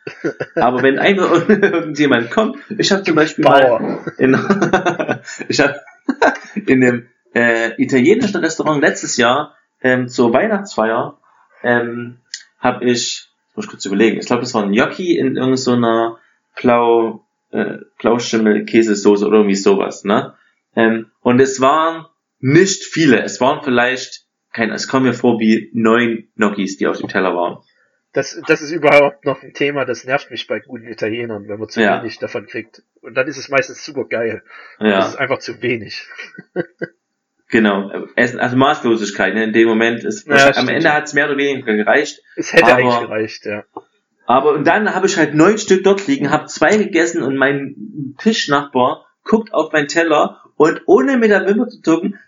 [0.56, 4.34] Aber wenn einfach irgendjemand kommt, ich habe zum Beispiel mal in,
[5.48, 5.80] ich habe
[6.66, 11.20] in dem äh, italienischen Restaurant letztes Jahr ähm, zur Weihnachtsfeier
[11.64, 12.18] ähm,
[12.60, 16.18] habe ich, muss ich kurz überlegen, ich glaube, das war ein Gnocchi in irgendeiner so
[16.62, 20.34] Blau, äh, Blauschimmel-Käsesoße oder irgendwie sowas, ne?
[20.76, 22.06] Ähm, und es waren
[22.40, 26.98] nicht viele, es waren vielleicht, kein, es kommen mir vor wie neun Gnocchis, die auf
[26.98, 27.58] dem Teller waren.
[28.14, 31.70] Das, das ist überhaupt noch ein Thema, das nervt mich bei guten Italienern, wenn man
[31.70, 32.02] zu ja.
[32.02, 32.82] wenig davon kriegt.
[33.02, 34.42] Und dann ist es meistens super geil.
[34.80, 34.98] Ja.
[34.98, 36.08] Das ist einfach zu wenig.
[37.52, 39.46] Genau, also Maßlosigkeit ne?
[39.46, 40.04] in dem Moment.
[40.04, 42.22] Ist ja, am Ende hat es mehr oder weniger gereicht.
[42.36, 43.64] Es hätte aber, eigentlich gereicht, ja.
[44.28, 48.14] Aber und dann habe ich halt neun Stück dort liegen, habe zwei gegessen und mein
[48.20, 52.20] Tischnachbar guckt auf meinen Teller und ohne mit der Wimper zu zucken,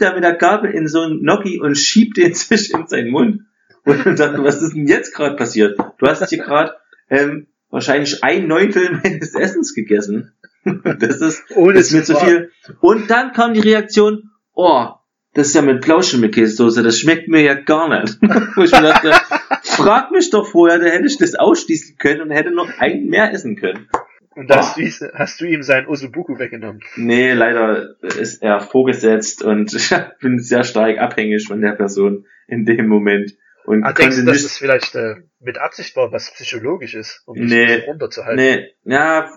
[0.00, 3.42] er mit der Gabel in so einen Gnocchi und schiebt den sich in seinen Mund.
[3.84, 5.78] Und dann dachte, was ist denn jetzt gerade passiert?
[5.98, 6.74] Du hast hier gerade
[7.08, 10.32] ähm, wahrscheinlich ein Neuntel meines Essens gegessen.
[10.98, 12.50] Das ist, Ohne das ist mir zu viel.
[12.80, 14.88] Und dann kam die Reaktion, oh,
[15.32, 18.18] das ist ja mit Blauschimmelkäsesoße, das schmeckt mir ja gar nicht.
[18.56, 19.14] Wo ich mir dachte,
[19.62, 23.32] frag mich doch vorher, da hätte ich das ausschließen können und hätte noch ein mehr
[23.32, 23.88] essen können.
[24.34, 24.80] Und hast, oh.
[24.80, 26.80] du, hast du ihm sein Osubuku weggenommen?
[26.96, 32.64] Nee, leider ist er vorgesetzt und ich bin sehr stark abhängig von der Person in
[32.64, 33.32] dem Moment.
[33.64, 37.34] Und ah, denkst du, dass es vielleicht äh, mit Absicht war, was psychologisch ist, um
[37.36, 38.36] dich nee, runterzuhalten?
[38.36, 39.30] Nee, ja,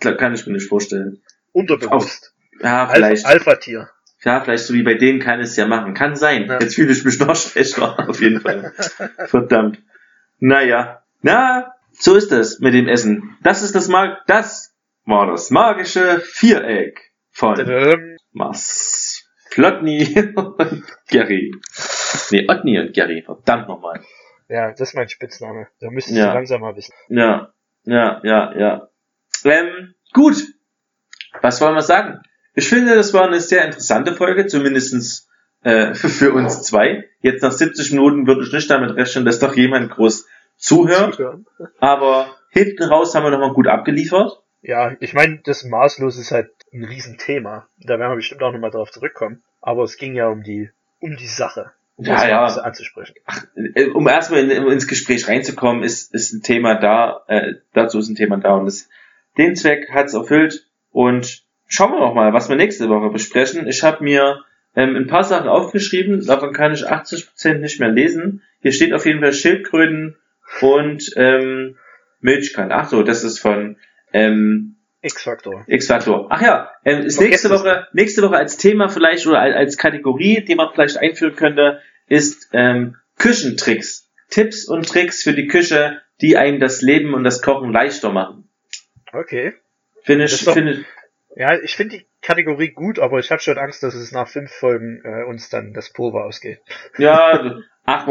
[0.00, 1.22] kann ich mir nicht vorstellen.
[1.52, 2.34] Unterbewusst.
[2.58, 3.26] Auf, ja, vielleicht.
[3.26, 3.88] Alpha-Tier.
[4.24, 5.94] Ja, vielleicht so wie bei denen kann es ja machen.
[5.94, 6.46] Kann sein.
[6.46, 6.58] Ja.
[6.58, 8.72] Jetzt fühle ich mich noch schlechter, auf jeden Fall.
[9.26, 9.82] Verdammt.
[10.38, 11.02] Naja.
[11.22, 13.36] Na, so ist es mit dem Essen.
[13.42, 14.74] Das ist das Mag, das
[15.04, 19.22] war das magische Viereck von Mars.
[19.50, 21.50] Plotny und Gary.
[22.30, 23.22] Nee, Otni und Gary.
[23.22, 24.02] Verdammt nochmal.
[24.48, 25.68] Ja, das ist mein Spitzname.
[25.80, 26.28] Da müsstest ja.
[26.28, 26.92] du langsam mal wissen.
[27.08, 27.52] Ja,
[27.84, 28.88] ja, ja, ja.
[29.44, 30.36] Ähm, gut.
[31.40, 32.20] Was wollen wir sagen?
[32.54, 35.28] Ich finde, das war eine sehr interessante Folge, zumindestens
[35.62, 37.08] äh, für uns zwei.
[37.20, 40.26] Jetzt nach 70 Minuten würde ich nicht damit rechnen, dass doch jemand groß
[40.56, 41.20] zuhört.
[41.78, 44.42] Aber hinten raus haben wir nochmal gut abgeliefert.
[44.62, 47.68] Ja, ich meine, das Maßlos ist halt ein Riesenthema.
[47.78, 49.42] Da werden wir bestimmt auch nochmal drauf zurückkommen.
[49.60, 51.72] Aber es ging ja um die, um die Sache.
[51.96, 52.44] Um ja, ja.
[52.44, 53.14] anzusprechen.
[53.24, 57.98] Ach, äh, um erstmal in, ins Gespräch reinzukommen, ist, ist ein Thema da, äh, dazu
[57.98, 58.88] ist ein Thema da und das,
[59.38, 63.66] den Zweck hat es erfüllt und schauen wir noch mal, was wir nächste Woche besprechen.
[63.66, 64.44] Ich habe mir
[64.74, 68.42] ähm, ein paar Sachen aufgeschrieben, davon kann ich 80% nicht mehr lesen.
[68.60, 70.16] Hier steht auf jeden Fall Schildkröten
[70.60, 71.76] und ähm,
[72.20, 72.72] Milchkan.
[72.72, 73.76] Ach so, das ist von
[74.12, 75.64] ähm, X-Factor.
[75.66, 76.26] X-Factor.
[76.30, 80.54] Ach ja, ähm, ist nächste Woche, nächste Woche als Thema vielleicht oder als Kategorie, die
[80.54, 84.10] man vielleicht einführen könnte, ist ähm, Küchentricks.
[84.28, 88.48] Tipps und Tricks für die Küche, die einem das Leben und das Kochen leichter machen.
[89.12, 89.54] Okay.
[90.02, 90.84] Finde ich, finde
[91.36, 94.50] ja, ich finde die Kategorie gut, aber ich habe schon Angst, dass es nach fünf
[94.50, 96.60] Folgen äh, uns dann das Pulver ausgeht.
[96.96, 98.06] Ja, ach,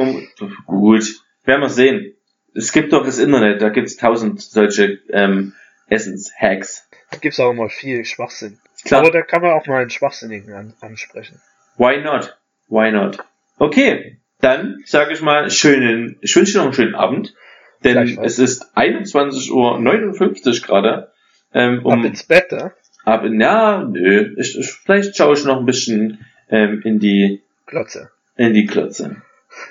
[0.65, 2.14] gut, werden wir sehen.
[2.56, 5.53] Es gibt doch das Internet, da gibt's tausend solche ähm,
[5.88, 6.88] Essenshacks.
[7.12, 8.60] Da gibt's auch immer viel Schwachsinn.
[8.84, 9.01] Klar.
[9.01, 11.41] Aber da kann man auch mal einen Schwachsinnigen an, ansprechen.
[11.78, 12.38] Why not?
[12.68, 13.20] Why not?
[13.58, 17.36] Okay, dann sage ich mal schönen, ich wünsche dir noch einen schönen Abend,
[17.84, 21.12] denn es ist 21.59 Uhr gerade.
[21.53, 22.72] Ähm, Ab um, ins Bett, ja?
[23.06, 27.43] ab in, ja, nö, ich, ich, vielleicht schaue ich noch ein bisschen ähm, in die
[27.66, 28.12] Klotze.
[28.36, 29.22] in die Klötze.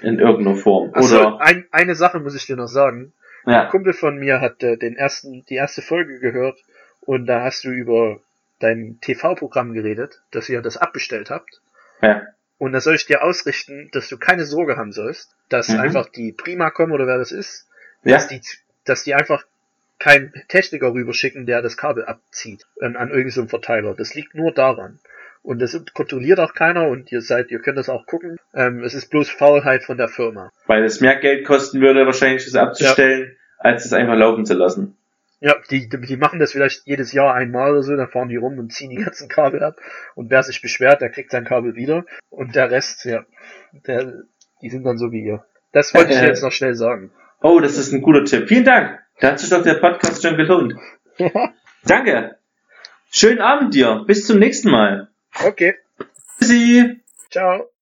[0.03, 0.91] In irgendeiner Form.
[0.95, 3.13] Achso, Oder, ein, eine Sache muss ich dir noch sagen.
[3.45, 6.59] Ein ja, Kumpel von mir hat äh, den ersten, die erste Folge gehört
[7.01, 8.21] und da hast du über
[8.61, 11.61] dein TV-Programm geredet, dass ihr das abbestellt habt.
[12.01, 12.23] ja,
[12.59, 15.81] Und da soll ich dir ausrichten, dass du keine Sorge haben sollst, dass Mhm.
[15.81, 17.69] einfach die Prima kommen oder wer das ist,
[18.05, 18.41] ja, dass die,
[18.85, 19.45] dass die einfach
[19.99, 23.95] keinen Techniker rüberschicken, der das Kabel abzieht ähm, an irgendeinem so Verteiler.
[23.95, 24.99] Das liegt nur daran.
[25.45, 28.39] Und das kontrolliert auch keiner und ihr seid, ihr könnt das auch gucken.
[28.55, 30.51] Ähm, es ist bloß Faulheit von der Firma.
[30.67, 34.97] weil es mehr Geld kosten würde, wahrscheinlich das abzustellen, als es einfach laufen zu lassen.
[35.41, 38.59] Ja, die, die machen das vielleicht jedes Jahr einmal oder so, dann fahren die rum
[38.59, 39.77] und ziehen die ganzen Kabel ab.
[40.15, 42.07] Und wer sich beschwert, der kriegt sein Kabel wieder.
[42.31, 43.27] Und der Rest, ja,
[43.87, 44.23] der,
[44.63, 45.45] die sind dann so wie ihr.
[45.73, 47.11] Das wollte ich dir jetzt noch schnell sagen.
[47.43, 48.49] Oh, das ist ein guter Tipp.
[48.49, 48.99] Vielen Dank.
[49.21, 50.75] Da hat sich doch der Podcast schon gelohnt.
[51.85, 52.37] Danke.
[53.11, 54.05] Schönen Abend dir.
[54.07, 55.09] Bis zum nächsten Mal.
[55.43, 55.75] Okay,
[56.41, 57.01] Tschüssi.
[57.31, 57.74] ciao.